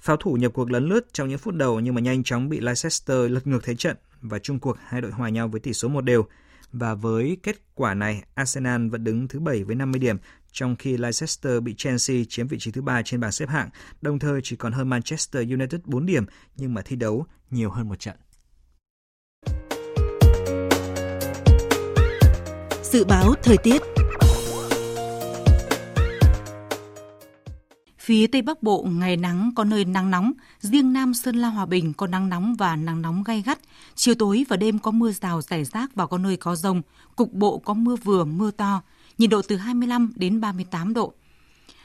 Pháo 0.00 0.16
thủ 0.16 0.34
nhập 0.34 0.52
cuộc 0.54 0.70
lấn 0.70 0.88
lướt 0.88 1.12
trong 1.12 1.28
những 1.28 1.38
phút 1.38 1.54
đầu 1.54 1.80
nhưng 1.80 1.94
mà 1.94 2.00
nhanh 2.00 2.22
chóng 2.22 2.48
bị 2.48 2.60
Leicester 2.60 3.30
lật 3.30 3.46
ngược 3.46 3.64
thế 3.64 3.74
trận 3.74 3.96
và 4.20 4.38
chung 4.38 4.58
cuộc 4.58 4.76
hai 4.86 5.00
đội 5.00 5.10
hòa 5.10 5.28
nhau 5.28 5.48
với 5.48 5.60
tỷ 5.60 5.72
số 5.72 5.88
một 5.88 6.00
đều. 6.00 6.26
Và 6.72 6.94
với 6.94 7.36
kết 7.42 7.56
quả 7.74 7.94
này, 7.94 8.22
Arsenal 8.34 8.88
vẫn 8.88 9.04
đứng 9.04 9.28
thứ 9.28 9.40
7 9.40 9.64
với 9.64 9.76
50 9.76 9.98
điểm, 9.98 10.16
trong 10.52 10.76
khi 10.76 10.96
Leicester 10.96 11.62
bị 11.62 11.74
Chelsea 11.74 12.16
chiếm 12.28 12.46
vị 12.46 12.58
trí 12.60 12.70
thứ 12.70 12.82
ba 12.82 13.02
trên 13.02 13.20
bảng 13.20 13.32
xếp 13.32 13.48
hạng, 13.48 13.68
đồng 14.00 14.18
thời 14.18 14.40
chỉ 14.42 14.56
còn 14.56 14.72
hơn 14.72 14.88
Manchester 14.88 15.50
United 15.50 15.80
4 15.84 16.06
điểm 16.06 16.24
nhưng 16.56 16.74
mà 16.74 16.82
thi 16.82 16.96
đấu 16.96 17.26
nhiều 17.50 17.70
hơn 17.70 17.88
một 17.88 18.00
trận. 18.00 18.16
Dự 22.82 23.04
báo 23.04 23.34
thời 23.42 23.56
tiết 23.56 23.82
Phía 28.08 28.26
Tây 28.26 28.42
Bắc 28.42 28.62
Bộ 28.62 28.86
ngày 28.90 29.16
nắng 29.16 29.50
có 29.56 29.64
nơi 29.64 29.84
nắng 29.84 30.10
nóng, 30.10 30.32
riêng 30.60 30.92
Nam 30.92 31.14
Sơn 31.14 31.36
La 31.36 31.48
Hòa 31.48 31.66
Bình 31.66 31.92
có 31.92 32.06
nắng 32.06 32.28
nóng 32.28 32.54
và 32.54 32.76
nắng 32.76 33.02
nóng 33.02 33.22
gay 33.22 33.42
gắt. 33.42 33.58
Chiều 33.94 34.14
tối 34.14 34.44
và 34.48 34.56
đêm 34.56 34.78
có 34.78 34.90
mưa 34.90 35.12
rào 35.12 35.42
rải 35.42 35.64
rác 35.64 35.94
và 35.94 36.06
có 36.06 36.18
nơi 36.18 36.36
có 36.36 36.56
rông, 36.56 36.82
cục 37.16 37.32
bộ 37.32 37.58
có 37.58 37.74
mưa 37.74 37.96
vừa 37.96 38.24
mưa 38.24 38.50
to, 38.50 38.82
nhiệt 39.18 39.30
độ 39.30 39.42
từ 39.42 39.56
25 39.56 40.12
đến 40.16 40.40
38 40.40 40.94
độ. 40.94 41.12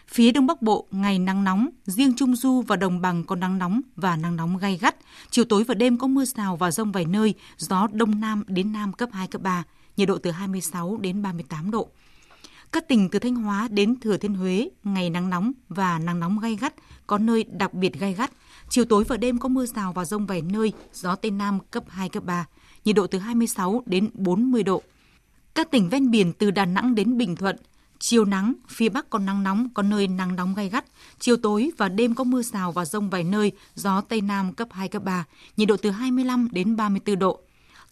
Phía 0.07 0.31
Đông 0.31 0.47
Bắc 0.47 0.62
Bộ 0.62 0.88
ngày 0.91 1.19
nắng 1.19 1.43
nóng, 1.43 1.69
riêng 1.86 2.13
Trung 2.15 2.36
Du 2.36 2.62
và 2.62 2.75
Đồng 2.75 3.01
Bằng 3.01 3.23
có 3.23 3.36
nắng 3.36 3.57
nóng 3.57 3.81
và 3.95 4.15
nắng 4.15 4.36
nóng 4.36 4.57
gay 4.57 4.77
gắt. 4.77 4.95
Chiều 5.29 5.45
tối 5.45 5.63
và 5.63 5.73
đêm 5.73 5.97
có 5.97 6.07
mưa 6.07 6.25
rào 6.25 6.55
và 6.55 6.71
rông 6.71 6.91
vài 6.91 7.05
nơi, 7.05 7.33
gió 7.57 7.88
Đông 7.91 8.19
Nam 8.19 8.43
đến 8.47 8.71
Nam 8.71 8.93
cấp 8.93 9.09
2, 9.13 9.27
cấp 9.27 9.41
3, 9.41 9.63
nhiệt 9.97 10.07
độ 10.07 10.17
từ 10.17 10.31
26 10.31 10.97
đến 10.97 11.21
38 11.21 11.71
độ. 11.71 11.89
Các 12.73 12.88
tỉnh 12.88 13.09
từ 13.09 13.19
Thanh 13.19 13.36
Hóa 13.36 13.67
đến 13.71 13.99
Thừa 13.99 14.17
Thiên 14.17 14.33
Huế, 14.33 14.69
ngày 14.83 15.09
nắng 15.09 15.29
nóng 15.29 15.51
và 15.69 15.99
nắng 15.99 16.19
nóng 16.19 16.39
gay 16.39 16.55
gắt, 16.55 16.73
có 17.07 17.17
nơi 17.17 17.43
đặc 17.43 17.73
biệt 17.73 17.99
gay 17.99 18.13
gắt. 18.13 18.31
Chiều 18.69 18.86
tối 18.86 19.03
và 19.07 19.17
đêm 19.17 19.39
có 19.39 19.49
mưa 19.49 19.65
rào 19.65 19.93
và 19.93 20.05
rông 20.05 20.25
vài 20.25 20.41
nơi, 20.41 20.73
gió 20.93 21.15
Tây 21.15 21.31
Nam 21.31 21.59
cấp 21.71 21.83
2, 21.88 22.09
cấp 22.09 22.23
3, 22.23 22.45
nhiệt 22.86 22.95
độ 22.95 23.07
từ 23.07 23.19
26 23.19 23.83
đến 23.86 24.09
40 24.13 24.63
độ. 24.63 24.81
Các 25.55 25.71
tỉnh 25.71 25.89
ven 25.89 26.12
biển 26.12 26.33
từ 26.33 26.51
Đà 26.51 26.65
Nẵng 26.65 26.95
đến 26.95 27.17
Bình 27.17 27.36
Thuận, 27.36 27.55
chiều 27.99 28.25
nắng, 28.25 28.53
phía 28.69 28.89
Bắc 28.89 29.09
có 29.09 29.19
nắng 29.19 29.43
nóng, 29.43 29.69
có 29.73 29.83
nơi 29.83 30.07
nắng 30.07 30.36
nóng 30.36 30.53
gay 30.55 30.69
gắt. 30.69 30.86
Chiều 31.19 31.38
tối 31.38 31.71
và 31.77 31.89
đêm 31.89 32.15
có 32.15 32.23
mưa 32.23 32.41
rào 32.41 32.71
và 32.71 32.86
rông 32.86 33.09
vài 33.09 33.23
nơi, 33.23 33.51
gió 33.75 34.01
Tây 34.01 34.21
Nam 34.21 34.53
cấp 34.53 34.67
2, 34.71 34.88
cấp 34.88 35.03
3, 35.03 35.25
nhiệt 35.57 35.67
độ 35.67 35.77
từ 35.77 35.91
25 35.91 36.47
đến 36.51 36.75
34 36.75 37.19
độ. 37.19 37.39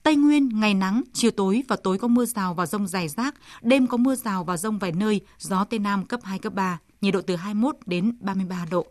Tây 0.03 0.15
Nguyên 0.15 0.49
ngày 0.59 0.73
nắng, 0.73 1.01
chiều 1.13 1.31
tối 1.31 1.63
và 1.67 1.75
tối 1.75 1.97
có 1.97 2.07
mưa 2.07 2.25
rào 2.25 2.53
và 2.53 2.65
rông 2.65 2.87
rải 2.87 3.07
rác, 3.07 3.35
đêm 3.61 3.87
có 3.87 3.97
mưa 3.97 4.15
rào 4.15 4.43
và 4.43 4.57
rông 4.57 4.79
vài 4.79 4.91
nơi, 4.91 5.21
gió 5.39 5.63
Tây 5.63 5.79
Nam 5.79 6.05
cấp 6.05 6.19
2, 6.23 6.39
cấp 6.39 6.53
3, 6.53 6.79
nhiệt 7.01 7.13
độ 7.13 7.21
từ 7.21 7.35
21 7.35 7.75
đến 7.85 8.17
33 8.19 8.65
độ. 8.71 8.85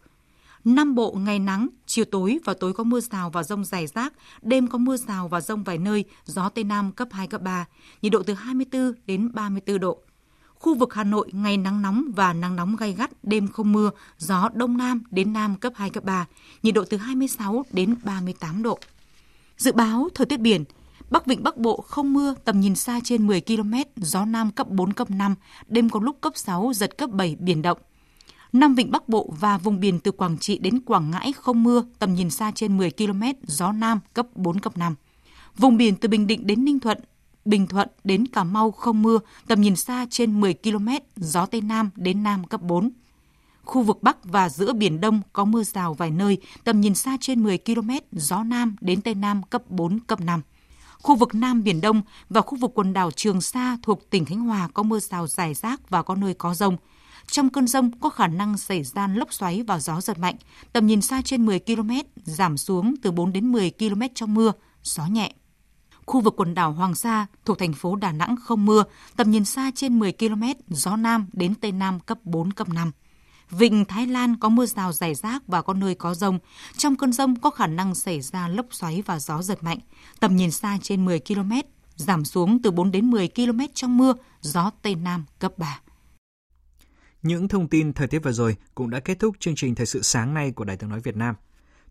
Nam 0.64 0.94
Bộ 0.94 1.12
ngày 1.12 1.38
nắng, 1.38 1.68
chiều 1.87 2.05
tối 2.05 2.38
và 2.44 2.55
tối 2.61 2.73
có 2.73 2.85
mưa 2.85 3.01
rào 3.01 3.31
và 3.31 3.42
rông 3.42 3.64
rải 3.64 3.87
rác, 3.87 4.12
đêm 4.42 4.66
có 4.66 4.79
mưa 4.79 4.96
rào 4.96 5.29
và 5.29 5.40
rông 5.40 5.62
vài 5.62 5.79
nơi, 5.79 6.05
gió 6.25 6.49
Tây 6.49 6.64
Nam 6.64 6.92
cấp 6.92 7.09
2, 7.11 7.27
cấp 7.27 7.42
3, 7.42 7.66
nhiệt 8.03 8.12
độ 8.12 8.23
từ 8.23 8.35
24 8.35 8.92
đến 9.07 9.31
34 9.35 9.81
độ. 9.81 9.99
Khu 10.55 10.75
vực 10.75 10.94
Hà 10.94 11.05
Nội 11.05 11.31
ngày 11.33 11.57
nắng 11.57 11.83
nóng 11.83 12.05
và 12.16 12.33
nắng 12.33 12.57
nóng 12.57 12.77
gay 12.77 12.92
gắt, 12.92 13.11
đêm 13.23 13.49
không 13.49 13.73
mưa, 13.73 13.90
gió 14.18 14.49
Đông 14.55 14.77
Nam 14.77 15.03
đến 15.11 15.33
Nam 15.33 15.57
cấp 15.57 15.73
2, 15.77 15.90
cấp 15.90 16.05
3, 16.05 16.27
nhiệt 16.62 16.75
độ 16.75 16.85
từ 16.85 16.96
26 16.96 17.64
đến 17.73 17.94
38 18.05 18.62
độ. 18.62 18.79
Dự 19.57 19.73
báo 19.73 20.09
thời 20.14 20.27
tiết 20.27 20.40
biển– 20.40 20.64
Bắc 21.11 21.27
Vịnh 21.27 21.42
Bắc 21.42 21.57
Bộ 21.57 21.85
không 21.88 22.12
mưa, 22.12 22.35
tầm 22.44 22.61
nhìn 22.61 22.75
xa 22.75 23.01
trên 23.05 23.27
10 23.27 23.40
km, 23.40 23.75
gió 23.96 24.25
Nam 24.25 24.51
cấp 24.51 24.68
4, 24.70 24.92
cấp 24.92 25.11
5, 25.11 25.35
đêm 25.68 25.90
có 25.90 26.01
lúc 26.01 26.20
cấp 26.20 26.33
6, 26.37 26.73
giật 26.75 26.99
cấp 26.99 27.11
7, 27.11 27.37
biển 27.40 27.62
động. 27.62 27.79
Nam 28.53 28.75
Vịnh 28.75 28.90
Bắc 28.90 29.09
Bộ 29.09 29.35
và 29.40 29.59
vùng 29.59 29.81
biển 29.81 30.01
từ 30.01 30.11
Quảng 30.11 30.38
Trị 30.38 30.59
đến 30.59 30.81
Quảng 30.81 31.11
Ngãi 31.11 31.33
không 31.33 31.62
mưa, 31.62 31.85
tầm 31.99 32.14
nhìn 32.14 32.31
xa 32.31 32.53
trên 32.55 32.77
10 32.77 32.90
km, 32.90 33.23
gió 33.42 33.73
Nam 33.73 34.01
cấp 34.14 34.27
4, 34.35 34.61
cấp 34.61 34.79
5. 34.79 34.94
Vùng 35.57 35.77
biển 35.77 35.96
từ 35.96 36.09
Bình 36.09 36.27
Định 36.27 36.46
đến 36.46 36.64
Ninh 36.64 36.81
Thuận, 36.81 36.99
Bình 37.44 37.66
Thuận 37.66 37.88
đến 38.05 38.27
Cà 38.27 38.44
Mau 38.44 38.70
không 38.70 39.03
mưa, 39.03 39.18
tầm 39.46 39.61
nhìn 39.61 39.77
xa 39.77 40.07
trên 40.11 40.40
10 40.40 40.55
km, 40.55 40.88
gió 41.16 41.46
Tây 41.46 41.61
Nam 41.61 41.90
đến 41.96 42.23
Nam 42.23 42.44
cấp 42.44 42.62
4. 42.62 42.90
Khu 43.64 43.83
vực 43.83 44.03
Bắc 44.03 44.25
và 44.25 44.49
giữa 44.49 44.73
Biển 44.73 45.01
Đông 45.01 45.20
có 45.33 45.44
mưa 45.44 45.62
rào 45.62 45.94
vài 45.94 46.11
nơi, 46.11 46.38
tầm 46.64 46.81
nhìn 46.81 46.94
xa 46.94 47.16
trên 47.20 47.42
10 47.42 47.59
km, 47.59 47.90
gió 48.12 48.42
Nam 48.42 48.77
đến 48.81 49.01
Tây 49.01 49.14
Nam 49.14 49.42
cấp 49.42 49.62
4, 49.70 50.01
cấp 50.01 50.20
5. 50.20 50.42
Khu 51.03 51.17
vực 51.17 51.35
Nam 51.35 51.63
Biển 51.63 51.81
Đông 51.81 52.03
và 52.29 52.41
khu 52.41 52.59
vực 52.59 52.71
quần 52.75 52.93
đảo 52.93 53.11
Trường 53.11 53.41
Sa 53.41 53.77
thuộc 53.83 54.11
tỉnh 54.11 54.25
Khánh 54.25 54.41
Hòa 54.41 54.69
có 54.75 54.83
mưa 54.83 55.01
rào 55.01 55.27
rải 55.27 55.55
rác 55.55 55.91
và 55.91 56.03
có 56.03 56.15
nơi 56.15 56.35
có 56.35 56.55
rông. 56.55 56.77
Trong 57.27 57.51
cơn 57.51 57.67
rông 57.67 57.91
có 58.01 58.09
khả 58.09 58.27
năng 58.27 58.59
xảy 58.59 58.83
ra 58.83 59.07
lốc 59.07 59.33
xoáy 59.33 59.63
và 59.63 59.79
gió 59.79 60.01
giật 60.01 60.19
mạnh, 60.19 60.37
tầm 60.73 60.87
nhìn 60.87 61.03
xa 61.03 61.23
trên 61.25 61.47
10 61.47 61.61
km, 61.61 61.91
giảm 62.25 62.57
xuống 62.57 62.95
từ 63.03 63.11
4 63.11 63.33
đến 63.33 63.53
10 63.53 63.71
km 63.79 64.03
trong 64.15 64.35
mưa, 64.35 64.53
gió 64.83 65.07
nhẹ. 65.07 65.33
Khu 66.07 66.21
vực 66.21 66.35
quần 66.37 66.55
đảo 66.55 66.73
Hoàng 66.73 66.95
Sa 66.95 67.27
thuộc 67.45 67.59
thành 67.59 67.73
phố 67.73 67.97
Đà 67.97 68.13
Nẵng 68.13 68.37
không 68.45 68.67
mưa, 68.67 68.85
tầm 69.17 69.31
nhìn 69.31 69.45
xa 69.45 69.71
trên 69.75 69.99
10 69.99 70.13
km, 70.13 70.43
gió 70.69 70.97
Nam 70.97 71.27
đến 71.33 71.55
Tây 71.55 71.73
Nam 71.73 72.01
cấp 72.01 72.19
4, 72.25 72.53
cấp 72.53 72.69
5. 72.69 72.93
Vịnh 73.51 73.85
Thái 73.85 74.07
Lan 74.07 74.37
có 74.37 74.49
mưa 74.49 74.67
rào 74.67 74.93
rải 74.93 75.15
rác 75.15 75.43
và 75.47 75.63
có 75.63 75.75
nơi 75.75 75.95
có 75.95 76.15
rông. 76.15 76.39
Trong 76.77 76.97
cơn 76.97 77.13
rông 77.13 77.41
có 77.41 77.51
khả 77.51 77.67
năng 77.67 77.95
xảy 77.95 78.21
ra 78.21 78.49
lốc 78.49 78.67
xoáy 78.71 79.03
và 79.07 79.19
gió 79.19 79.43
giật 79.43 79.63
mạnh. 79.63 79.79
Tầm 80.21 80.37
nhìn 80.37 80.51
xa 80.51 80.79
trên 80.83 81.05
10 81.05 81.21
km, 81.21 81.53
giảm 81.97 82.25
xuống 82.25 82.63
từ 82.63 82.71
4 82.71 82.91
đến 82.91 83.11
10 83.11 83.29
km 83.29 83.61
trong 83.75 83.97
mưa, 83.97 84.15
gió 84.41 84.71
Tây 84.83 84.95
Nam 84.95 85.25
cấp 85.39 85.59
3. 85.59 85.81
Những 87.23 87.49
thông 87.49 87.69
tin 87.69 87.93
thời 87.93 88.07
tiết 88.07 88.19
vừa 88.19 88.33
rồi 88.33 88.57
cũng 88.75 88.91
đã 88.91 89.01
kết 89.01 89.19
thúc 89.19 89.37
chương 89.41 89.55
trình 89.55 89.75
Thời 89.75 89.87
sự 89.87 90.03
sáng 90.03 90.35
nay 90.35 90.51
của 90.51 90.65
Đài 90.65 90.77
tiếng 90.77 90.91
nói 90.91 91.01
Việt 91.01 91.17
Nam. 91.17 91.35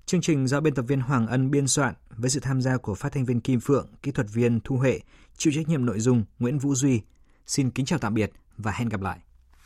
Chương 0.06 0.22
trình 0.22 0.48
do 0.48 0.62
biên 0.62 0.76
tập 0.76 0.86
viên 0.88 1.02
Hoàng 1.02 1.28
Ân 1.28 1.52
biên 1.52 1.67
soạn 1.67 1.93
với 2.10 2.30
sự 2.30 2.39
tham 2.39 2.62
gia 2.62 2.78
của 2.78 2.95
phát 2.95 3.12
thanh 3.12 3.26
viên 3.26 3.41
Kim 3.41 3.60
Phượng, 3.60 3.88
kỹ 4.04 4.12
thuật 4.12 4.28
viên 4.34 4.60
Thu 4.63 4.78
Huệ, 4.78 5.00
chịu 5.38 5.54
trách 5.56 5.69
nhiệm 5.69 5.86
nội 5.86 6.00
dung 6.00 6.24
Nguyễn 6.39 6.60
Vũ 6.60 6.76
Duy. 6.76 7.02
Xin 7.48 7.72
kính 7.72 7.86
chào 7.86 8.00
tạm 8.00 8.13
biệt 8.13 8.32
và 8.58 8.72
hẹn 8.72 8.89
gặp 8.89 9.02
lại. 9.02 9.19